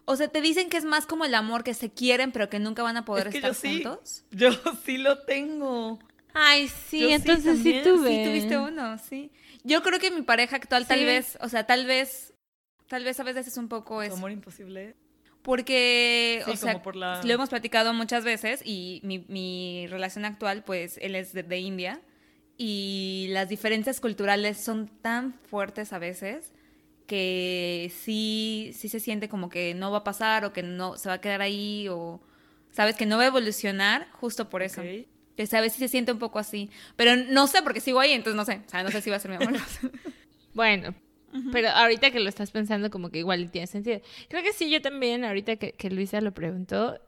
O 0.06 0.16
sea, 0.16 0.28
te 0.28 0.42
dicen 0.42 0.70
que 0.70 0.78
es 0.78 0.86
más 0.86 1.06
como 1.06 1.26
el 1.26 1.34
amor 1.34 1.64
que 1.64 1.74
se 1.74 1.92
quieren, 1.92 2.32
pero 2.32 2.50
que 2.50 2.60
nunca 2.60 2.84
van 2.84 2.98
a 2.98 3.06
poder 3.06 3.28
estar 3.28 3.56
juntos. 3.56 4.26
Yo 4.32 4.52
sí 4.86 4.98
lo 4.98 5.20
tengo. 5.24 6.00
Ay, 6.34 6.68
sí, 6.68 7.12
entonces 7.12 7.60
sí, 7.60 7.82
tuve. 7.84 8.10
Sí, 8.10 8.30
tuviste 8.30 8.58
uno, 8.58 8.98
sí. 8.98 9.32
Yo 9.64 9.82
creo 9.82 10.00
que 10.00 10.12
mi 10.12 10.24
pareja 10.24 10.58
actual 10.58 10.88
tal 10.88 11.06
vez, 11.06 11.38
o 11.42 11.48
sea, 11.48 11.66
tal 11.66 11.86
vez, 11.86 12.34
tal 12.88 13.04
vez 13.04 13.20
a 13.20 13.24
veces 13.24 13.48
es 13.48 13.58
un 13.58 13.70
poco 13.70 14.02
eso. 14.02 14.16
Amor 14.16 14.32
imposible. 14.32 14.96
Porque, 15.42 16.42
o 16.48 16.56
sea, 16.56 16.82
lo 17.24 17.34
hemos 17.34 17.50
platicado 17.50 17.94
muchas 17.94 18.24
veces 18.24 18.62
y 18.64 19.02
mi, 19.04 19.88
relación 19.88 20.24
actual, 20.26 20.64
pues 20.64 20.98
él 21.02 21.16
es 21.16 21.34
de, 21.34 21.60
India 21.60 22.02
y 22.58 23.28
las 23.32 23.50
diferencias 23.50 24.00
culturales 24.00 24.58
son 24.58 24.88
tan 24.88 25.34
fuertes 25.34 25.92
a 25.92 26.00
veces 26.00 26.54
que 27.06 27.92
sí, 27.96 28.72
sí 28.74 28.90
se 28.90 29.00
siente 29.00 29.30
como 29.30 29.50
que 29.50 29.74
no 29.74 29.92
va 29.92 30.00
a 30.00 30.04
pasar 30.04 30.46
o 30.46 30.54
que 30.54 30.64
no 30.64 30.98
se 30.98 31.10
va 31.10 31.16
a 31.16 31.22
quedar 31.22 31.42
ahí 31.42 31.88
o, 31.90 32.22
sabes, 32.72 32.96
que 32.96 33.06
no 33.06 33.18
va 33.18 33.24
a 33.24 33.28
evolucionar 33.28 34.08
justo 34.14 34.50
por 34.50 34.64
eso. 34.64 34.82
Que 35.36 35.48
sabes 35.48 35.74
si 35.74 35.80
se 35.80 35.88
siente 35.88 36.12
un 36.12 36.20
poco 36.20 36.40
así. 36.40 36.70
Pero 36.96 37.16
no 37.16 37.48
sé 37.48 37.62
porque 37.64 37.80
sigo 37.80 38.00
ahí, 38.00 38.12
entonces 38.12 38.36
no 38.36 38.46
sé. 38.46 38.62
O 38.66 38.70
sea, 38.70 38.84
no 38.84 38.92
sé 38.92 39.02
si 39.02 39.10
va 39.10 39.16
a 39.16 39.20
ser 39.20 39.32
mi 39.32 39.38
amor. 39.38 39.60
bueno, 40.54 40.94
pero 41.52 41.70
ahorita 41.70 42.12
que 42.12 42.20
lo 42.20 42.30
estás 42.30 42.52
pensando, 42.52 42.90
como 42.90 43.10
que 43.10 43.20
igual 43.20 43.50
tiene 43.50 43.68
sentido. 43.68 44.02
Creo 44.30 44.44
que 44.44 44.54
sí, 44.54 44.70
yo 44.70 44.82
también, 44.82 45.24
ahorita 45.26 45.56
que, 45.56 45.72
que 45.74 45.90
Luisa 45.90 46.22
lo 46.22 46.34
preguntó, 46.34 47.00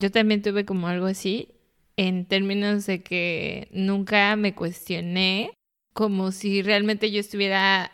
yo 0.00 0.10
también 0.10 0.42
tuve 0.42 0.64
como 0.64 0.88
algo 0.88 1.06
así, 1.06 1.48
en 1.96 2.26
términos 2.26 2.86
de 2.86 3.02
que 3.02 3.68
nunca 3.72 4.36
me 4.36 4.54
cuestioné 4.54 5.52
como 5.92 6.30
si 6.30 6.62
realmente 6.62 7.10
yo 7.10 7.20
estuviera 7.20 7.90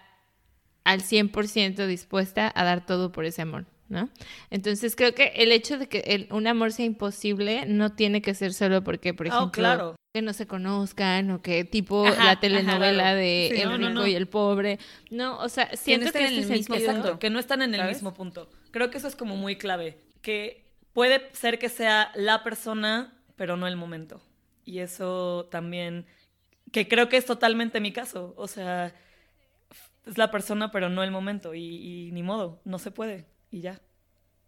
al 0.84 1.02
100% 1.02 1.86
dispuesta 1.86 2.52
a 2.54 2.64
dar 2.64 2.86
todo 2.86 3.12
por 3.12 3.24
ese 3.24 3.42
amor. 3.42 3.66
¿no? 3.88 4.08
Entonces 4.50 4.96
creo 4.96 5.14
que 5.14 5.32
el 5.36 5.52
hecho 5.52 5.78
de 5.78 5.86
que 5.86 5.98
el, 6.06 6.26
un 6.30 6.46
amor 6.46 6.72
sea 6.72 6.86
imposible 6.86 7.66
no 7.66 7.92
tiene 7.92 8.22
que 8.22 8.34
ser 8.34 8.54
solo 8.54 8.82
porque, 8.82 9.12
por 9.12 9.26
oh, 9.26 9.28
ejemplo, 9.28 9.96
que 10.14 10.22
no 10.22 10.32
se 10.32 10.46
conozcan 10.46 11.30
o 11.30 11.42
que 11.42 11.64
tipo 11.64 12.08
la 12.08 12.40
telenovela 12.40 13.14
de 13.14 13.48
El 13.48 13.78
rico 13.78 14.06
y 14.06 14.14
el 14.14 14.26
pobre. 14.26 14.78
No, 15.10 15.38
o 15.38 15.48
sea, 15.48 15.74
siento 15.76 16.10
que, 16.10 16.26
en 16.26 16.34
el 16.34 16.48
mismo 16.48 16.76
punto, 16.76 17.18
que 17.18 17.30
no 17.30 17.38
están 17.38 17.62
en 17.62 17.74
el 17.74 17.86
mismo 17.86 18.14
punto. 18.14 18.50
Creo 18.70 18.90
que 18.90 18.98
eso 18.98 19.08
es 19.08 19.16
como 19.16 19.36
muy 19.36 19.56
clave, 19.56 19.98
que 20.22 20.64
puede 20.92 21.28
ser 21.32 21.58
que 21.58 21.68
sea 21.68 22.10
la 22.14 22.42
persona, 22.42 23.14
pero 23.36 23.56
no 23.56 23.66
el 23.66 23.76
momento. 23.76 24.22
Y 24.64 24.78
eso 24.78 25.48
también, 25.50 26.06
que 26.72 26.88
creo 26.88 27.08
que 27.08 27.16
es 27.16 27.26
totalmente 27.26 27.80
mi 27.80 27.92
caso. 27.92 28.34
O 28.36 28.48
sea, 28.48 28.94
es 30.06 30.18
la 30.18 30.30
persona, 30.30 30.70
pero 30.70 30.88
no 30.88 31.02
el 31.02 31.10
momento. 31.10 31.54
y 31.54 32.10
ni 32.12 32.22
modo, 32.22 32.60
no 32.64 32.78
se 32.78 32.90
puede 32.90 33.26
y 33.52 33.60
ya. 33.60 33.80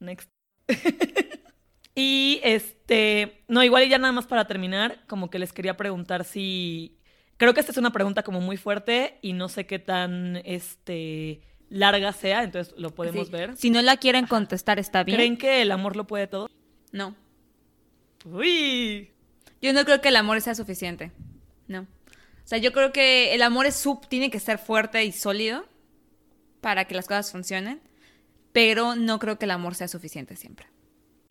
Next. 0.01 0.29
y 1.95 2.41
este, 2.43 3.45
no, 3.47 3.63
igual 3.63 3.85
y 3.85 3.89
ya 3.89 3.99
nada 3.99 4.13
más 4.13 4.27
para 4.27 4.47
terminar, 4.47 5.05
como 5.07 5.31
que 5.31 5.39
les 5.39 5.53
quería 5.53 5.77
preguntar 5.77 6.25
si 6.25 6.99
creo 7.37 7.55
que 7.55 7.61
esta 7.61 7.71
es 7.71 7.79
una 7.79 7.93
pregunta 7.93 8.25
como 8.25 8.41
muy 8.41 8.57
fuerte 8.57 9.19
y 9.23 9.35
no 9.35 9.49
sé 9.49 9.67
qué 9.67 9.79
tan 9.79 10.37
este 10.45 11.43
larga 11.69 12.13
sea, 12.13 12.43
entonces 12.43 12.75
lo 12.77 12.91
podemos 12.91 13.31
ver. 13.31 13.57
Si 13.57 13.71
no 13.71 13.83
la 13.83 13.99
quieren 13.99 14.27
contestar 14.27 14.79
está 14.79 15.05
bien. 15.05 15.17
¿Creen 15.17 15.37
que 15.37 15.63
el 15.63 15.71
amor 15.71 15.97
lo 15.97 16.07
puede 16.07 16.27
todo? 16.27 16.49
No. 16.93 17.15
Uy. 18.25 19.11
Yo 19.61 19.73
no 19.73 19.85
creo 19.85 20.01
que 20.01 20.09
el 20.09 20.17
amor 20.17 20.41
sea 20.41 20.55
suficiente. 20.55 21.13
O 22.45 22.47
sea, 22.47 22.59
yo 22.59 22.73
creo 22.73 22.93
que 22.93 23.35
el 23.35 23.43
amor 23.43 23.67
es 23.67 23.77
sub, 23.77 24.07
tiene 24.09 24.31
que 24.31 24.39
ser 24.39 24.59
fuerte 24.59 25.05
y 25.05 25.13
sólido 25.13 25.67
para 26.61 26.85
que 26.85 26.95
las 26.95 27.07
cosas 27.07 27.33
funcionen 27.33 27.81
pero 28.55 28.95
no 28.95 29.19
creo 29.19 29.37
que 29.37 29.47
el 29.47 29.51
amor 29.51 29.75
sea 29.75 29.89
suficiente 29.89 30.37
siempre. 30.37 30.69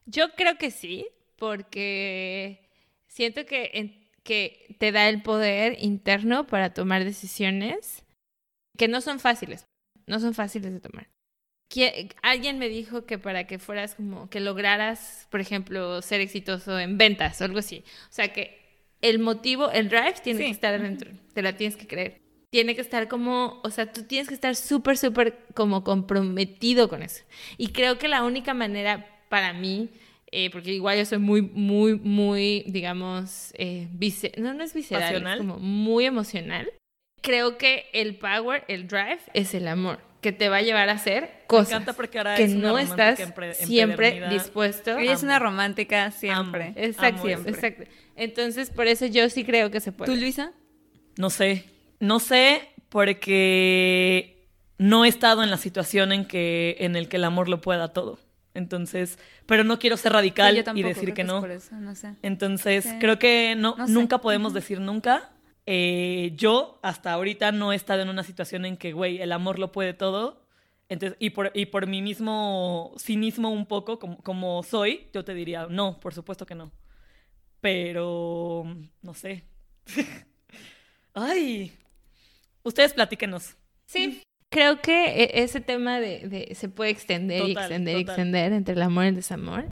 Yo 0.06 0.36
creo 0.36 0.58
que 0.58 0.72
sí, 0.72 1.08
porque 1.38 2.70
siento 3.08 3.46
que, 3.46 4.10
que 4.24 4.76
te 4.78 4.92
da 4.92 5.08
el 5.08 5.24
poder 5.24 5.78
interno 5.80 6.46
para 6.46 6.74
tomar 6.74 7.06
decisiones 7.06 8.04
que 8.78 8.90
no 8.90 9.00
son 9.00 9.22
fáciles, 9.22 9.66
no 10.06 10.20
son 10.20 10.34
fáciles 10.34 10.74
de 10.74 10.82
tomar. 10.82 11.08
alguien 12.22 12.60
me 12.60 12.68
dijo 12.68 13.06
que 13.06 13.18
para 13.18 13.48
que 13.48 13.58
fueras 13.58 13.96
como 13.96 14.30
que 14.30 14.42
lograras, 14.42 15.26
por 15.32 15.40
ejemplo, 15.40 16.02
ser 16.02 16.20
exitoso 16.20 16.78
en 16.78 16.98
ventas 16.98 17.40
o 17.40 17.46
algo 17.46 17.60
así. 17.60 17.86
O 18.10 18.12
sea 18.12 18.34
que 18.34 18.63
el 19.04 19.20
motivo, 19.20 19.70
el 19.70 19.90
drive 19.90 20.16
tiene 20.24 20.46
que 20.46 20.50
estar 20.50 20.74
adentro, 20.74 21.12
te 21.34 21.44
la 21.44 21.56
tienes 21.56 21.78
que 21.78 21.86
creer 21.86 22.24
tiene 22.50 22.76
que 22.76 22.82
estar 22.82 23.08
como, 23.08 23.60
o 23.64 23.72
sea, 23.72 23.92
tú 23.92 24.04
tienes 24.04 24.28
que 24.28 24.36
estar 24.36 24.56
súper, 24.56 24.96
súper 24.96 25.40
como 25.56 25.84
comprometido 25.84 26.88
con 26.88 27.02
eso. 27.02 27.24
Y 27.58 27.70
creo 27.70 27.98
que 27.98 28.08
la 28.08 28.24
única 28.24 28.54
manera 28.54 29.08
para 29.28 29.54
mí, 29.54 29.90
eh, 30.32 30.52
porque 30.52 30.72
igual 30.72 31.00
yo 31.00 31.06
soy 31.06 31.18
muy, 31.18 31.42
muy, 31.42 31.96
muy, 31.96 32.64
digamos, 32.68 33.54
eh, 33.58 33.88
no, 34.38 34.54
no 34.54 34.64
es 34.64 34.76
visceral, 34.76 35.26
es 35.26 35.38
como 35.38 35.58
muy 35.58 36.06
emocional. 36.06 36.72
Creo 37.24 37.58
que 37.58 37.88
el 37.92 38.18
power, 38.18 38.66
el 38.68 38.88
drive, 38.88 39.22
es 39.34 39.56
el 39.56 39.68
amor 39.68 40.13
que 40.24 40.32
te 40.32 40.50
va 40.50 40.58
a 40.58 40.62
llevar 40.64 40.90
a 40.90 40.94
hacer 40.94 41.44
cosas 41.46 41.84
que 42.36 42.48
no 42.48 42.80
estás 42.80 43.20
siempre 43.60 44.28
dispuesto. 44.30 44.98
Ella 44.98 45.14
es 45.14 45.22
una 45.22 45.38
romántica 45.38 46.10
siempre. 46.10 46.74
exacto, 46.76 47.28
exacto. 47.30 47.84
Entonces, 48.16 48.72
por 48.72 48.88
eso 48.88 49.06
yo 49.06 49.30
sí 49.30 49.44
creo 49.44 49.70
que 49.70 49.80
se 49.80 49.92
puede. 49.92 50.12
¿Tú, 50.12 50.20
Luisa? 50.20 50.52
No 51.18 51.30
sé. 51.30 51.66
No 52.00 52.20
sé, 52.20 52.70
porque 52.90 54.48
no 54.78 55.06
he 55.06 55.08
estado 55.08 55.44
en 55.44 55.52
la 55.52 55.58
situación 55.58 56.12
en 56.12 56.26
que 56.26 56.78
en 56.80 56.96
el 56.96 57.08
que 57.08 57.18
el 57.18 57.24
amor 57.24 57.50
lo 57.50 57.62
pueda 57.62 57.94
todo. 57.94 58.20
Entonces, 58.56 59.18
pero 59.46 59.64
no 59.64 59.80
quiero 59.80 59.98
ser 59.98 60.14
radical 60.14 60.64
y 60.76 60.84
decir 60.84 61.14
que 61.14 61.24
no. 61.24 61.44
Entonces, 62.22 62.88
creo 63.00 63.20
que 63.20 63.56
no, 63.58 63.76
nunca 63.88 64.20
podemos 64.20 64.54
decir 64.54 64.80
nunca, 64.80 65.32
eh, 65.66 66.34
yo 66.36 66.80
hasta 66.84 67.14
ahorita 67.14 67.52
no 67.52 67.72
he 67.72 67.76
estado 67.76 68.02
en 68.02 68.10
una 68.10 68.24
situación 68.24 68.66
en 68.66 68.78
que, 68.78 68.94
güey, 68.94 69.22
el 69.22 69.32
amor 69.32 69.60
lo 69.60 69.72
puede 69.72 69.94
todo. 69.94 70.46
Entonces, 70.90 71.18
y 71.20 71.32
por, 71.32 71.52
y 71.54 71.68
por 71.68 71.88
mi 71.88 72.02
mismo 72.02 72.94
cinismo 72.98 73.50
un 73.50 73.66
poco, 73.66 74.00
como, 74.00 74.18
como 74.22 74.64
soy, 74.64 75.08
yo 75.14 75.24
te 75.24 75.34
diría, 75.34 75.68
no, 75.70 76.00
por 76.00 76.14
supuesto 76.14 76.46
que 76.46 76.56
no. 76.56 76.72
Pero, 77.62 78.66
no 79.02 79.14
sé. 79.14 79.46
Ay, 81.14 81.72
ustedes 82.64 82.94
platíquenos. 82.94 83.56
Sí, 83.86 84.22
creo 84.50 84.82
que 84.82 85.24
e, 85.24 85.44
ese 85.44 85.62
tema 85.62 86.00
de, 86.00 86.54
se 86.56 86.70
puede 86.70 86.92
extender 86.92 87.48
y 87.48 87.52
extender 87.52 87.98
y 87.98 88.02
extender 88.02 88.54
entre 88.54 88.76
el 88.76 88.82
amor 88.82 89.06
y 89.06 89.08
el 89.10 89.16
desamor. 89.16 89.70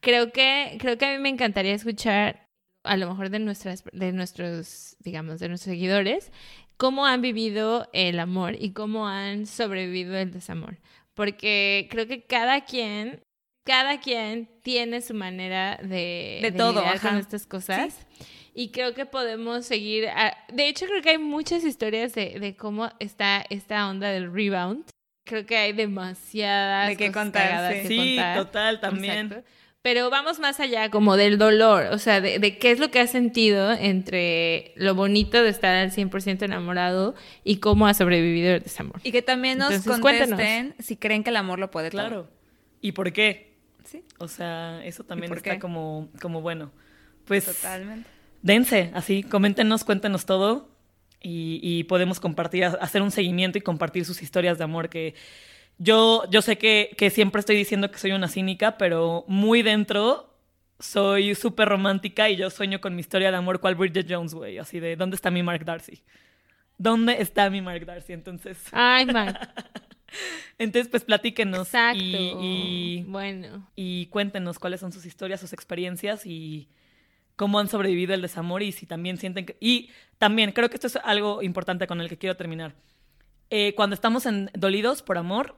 Creo 0.00 0.32
que, 0.32 0.76
creo 0.80 0.98
que 0.98 1.06
a 1.06 1.12
mí 1.12 1.18
me 1.18 1.30
encantaría 1.30 1.72
escuchar 1.72 2.43
a 2.84 2.96
lo 2.96 3.08
mejor 3.08 3.30
de 3.30 3.38
nuestras, 3.38 3.84
de 3.92 4.12
nuestros, 4.12 4.96
digamos, 5.00 5.40
de 5.40 5.48
nuestros 5.48 5.74
seguidores, 5.74 6.30
cómo 6.76 7.06
han 7.06 7.22
vivido 7.22 7.88
el 7.92 8.20
amor 8.20 8.56
y 8.58 8.72
cómo 8.72 9.08
han 9.08 9.46
sobrevivido 9.46 10.16
el 10.16 10.30
desamor. 10.30 10.78
Porque 11.14 11.88
creo 11.90 12.06
que 12.06 12.22
cada 12.22 12.64
quien, 12.64 13.22
cada 13.64 14.00
quien 14.00 14.48
tiene 14.62 15.00
su 15.00 15.14
manera 15.14 15.78
de, 15.82 16.40
de, 16.42 16.52
todo, 16.52 16.82
con 17.00 17.16
estas 17.16 17.46
cosas. 17.46 18.06
Y 18.52 18.70
creo 18.70 18.94
que 18.94 19.06
podemos 19.06 19.66
seguir. 19.66 20.06
de 20.52 20.68
hecho, 20.68 20.86
creo 20.86 21.02
que 21.02 21.10
hay 21.10 21.18
muchas 21.18 21.64
historias 21.64 22.14
de, 22.14 22.38
de, 22.38 22.54
cómo 22.54 22.90
está 23.00 23.44
esta 23.50 23.88
onda 23.88 24.10
del 24.10 24.32
rebound. 24.32 24.84
Creo 25.24 25.46
que 25.46 25.56
hay 25.56 25.72
demasiadas. 25.72 26.88
De 26.88 26.96
qué 26.96 27.10
contar. 27.10 27.86
Sí, 27.86 28.18
total, 28.36 28.80
también. 28.80 29.44
Pero 29.84 30.08
vamos 30.08 30.38
más 30.38 30.60
allá, 30.60 30.90
como 30.90 31.18
del 31.18 31.36
dolor, 31.36 31.88
o 31.92 31.98
sea, 31.98 32.22
de, 32.22 32.56
qué 32.56 32.70
es 32.70 32.78
lo 32.78 32.90
que 32.90 33.00
has 33.00 33.10
sentido 33.10 33.70
entre 33.70 34.72
lo 34.76 34.94
bonito 34.94 35.42
de 35.42 35.50
estar 35.50 35.74
al 35.74 35.92
100% 35.92 36.42
enamorado 36.42 37.14
y 37.44 37.58
cómo 37.58 37.86
ha 37.86 37.92
sobrevivido 37.92 38.54
el 38.54 38.62
desamor. 38.62 38.98
Y 39.04 39.12
que 39.12 39.20
también 39.20 39.58
nos 39.58 39.84
contesten 39.84 40.74
si 40.78 40.96
creen 40.96 41.22
que 41.22 41.28
el 41.28 41.36
amor 41.36 41.58
lo 41.58 41.70
puede 41.70 41.90
Claro. 41.90 42.30
¿Y 42.80 42.92
por 42.92 43.12
qué? 43.12 43.58
Sí. 43.84 44.02
O 44.16 44.26
sea, 44.26 44.82
eso 44.86 45.04
también 45.04 45.30
está 45.34 45.58
como, 45.58 46.08
como 46.18 46.40
bueno. 46.40 46.72
Pues. 47.26 47.44
Totalmente. 47.44 48.08
Dense, 48.40 48.90
así, 48.94 49.22
coméntenos, 49.22 49.84
cuéntenos 49.84 50.24
todo 50.24 50.70
y, 51.20 51.60
y 51.62 51.84
podemos 51.84 52.20
compartir, 52.20 52.64
hacer 52.64 53.02
un 53.02 53.10
seguimiento 53.10 53.58
y 53.58 53.60
compartir 53.60 54.06
sus 54.06 54.22
historias 54.22 54.56
de 54.56 54.64
amor 54.64 54.88
que 54.88 55.14
yo, 55.78 56.24
yo 56.30 56.42
sé 56.42 56.58
que, 56.58 56.94
que 56.96 57.10
siempre 57.10 57.40
estoy 57.40 57.56
diciendo 57.56 57.90
que 57.90 57.98
soy 57.98 58.12
una 58.12 58.28
cínica, 58.28 58.78
pero 58.78 59.24
muy 59.28 59.62
dentro 59.62 60.34
soy 60.78 61.34
súper 61.34 61.68
romántica 61.68 62.28
y 62.28 62.36
yo 62.36 62.50
sueño 62.50 62.80
con 62.80 62.94
mi 62.94 63.00
historia 63.00 63.30
de 63.30 63.36
amor 63.36 63.60
cual 63.60 63.74
Bridget 63.74 64.06
Jones, 64.08 64.34
güey. 64.34 64.58
Así 64.58 64.80
de, 64.80 64.96
¿dónde 64.96 65.16
está 65.16 65.30
mi 65.30 65.42
Mark 65.42 65.64
Darcy? 65.64 66.02
¿Dónde 66.78 67.20
está 67.20 67.48
mi 67.50 67.60
Mark 67.60 67.86
Darcy? 67.86 68.12
Entonces. 68.12 68.58
Ay, 68.72 69.06
Mark. 69.06 69.38
Entonces, 70.58 70.88
pues 70.88 71.04
platíquenos. 71.04 71.68
Exacto. 71.68 71.98
Y, 72.00 73.04
bueno. 73.08 73.68
Y 73.74 74.06
cuéntenos 74.06 74.58
cuáles 74.58 74.80
son 74.80 74.92
sus 74.92 75.06
historias, 75.06 75.40
sus 75.40 75.52
experiencias 75.52 76.26
y 76.26 76.68
cómo 77.36 77.58
han 77.58 77.68
sobrevivido 77.68 78.14
el 78.14 78.22
desamor 78.22 78.62
y 78.62 78.70
si 78.70 78.86
también 78.86 79.16
sienten 79.16 79.46
que... 79.46 79.56
Y 79.60 79.90
también, 80.18 80.52
creo 80.52 80.68
que 80.68 80.76
esto 80.76 80.86
es 80.86 80.96
algo 80.96 81.42
importante 81.42 81.86
con 81.86 82.00
el 82.00 82.08
que 82.08 82.18
quiero 82.18 82.36
terminar. 82.36 82.74
Eh, 83.50 83.74
cuando 83.74 83.94
estamos 83.94 84.26
en, 84.26 84.50
dolidos 84.54 85.02
por 85.02 85.18
amor, 85.18 85.56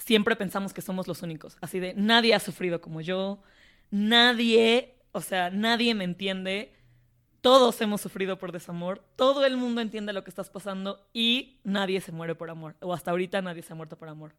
siempre 0.00 0.36
pensamos 0.36 0.72
que 0.72 0.82
somos 0.82 1.06
los 1.06 1.22
únicos. 1.22 1.56
Así 1.60 1.78
de, 1.78 1.94
nadie 1.94 2.34
ha 2.34 2.40
sufrido 2.40 2.80
como 2.80 3.00
yo, 3.00 3.42
nadie, 3.90 4.94
o 5.12 5.20
sea, 5.20 5.50
nadie 5.50 5.94
me 5.94 6.04
entiende. 6.04 6.74
Todos 7.40 7.80
hemos 7.80 8.00
sufrido 8.00 8.38
por 8.38 8.52
desamor, 8.52 9.02
todo 9.16 9.46
el 9.46 9.56
mundo 9.56 9.80
entiende 9.80 10.12
lo 10.12 10.24
que 10.24 10.30
estás 10.30 10.50
pasando 10.50 11.08
y 11.14 11.58
nadie 11.64 12.00
se 12.00 12.12
muere 12.12 12.34
por 12.34 12.50
amor. 12.50 12.76
O 12.80 12.92
hasta 12.92 13.10
ahorita 13.10 13.40
nadie 13.40 13.62
se 13.62 13.72
ha 13.72 13.76
muerto 13.76 13.96
por 13.96 14.08
amor. 14.08 14.34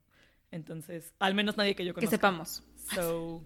Entonces, 0.51 1.13
al 1.19 1.33
menos 1.33 1.57
nadie 1.57 1.75
que 1.75 1.85
yo 1.85 1.93
conozca. 1.93 2.09
Que 2.09 2.15
sepamos. 2.15 2.63
So, 2.93 3.43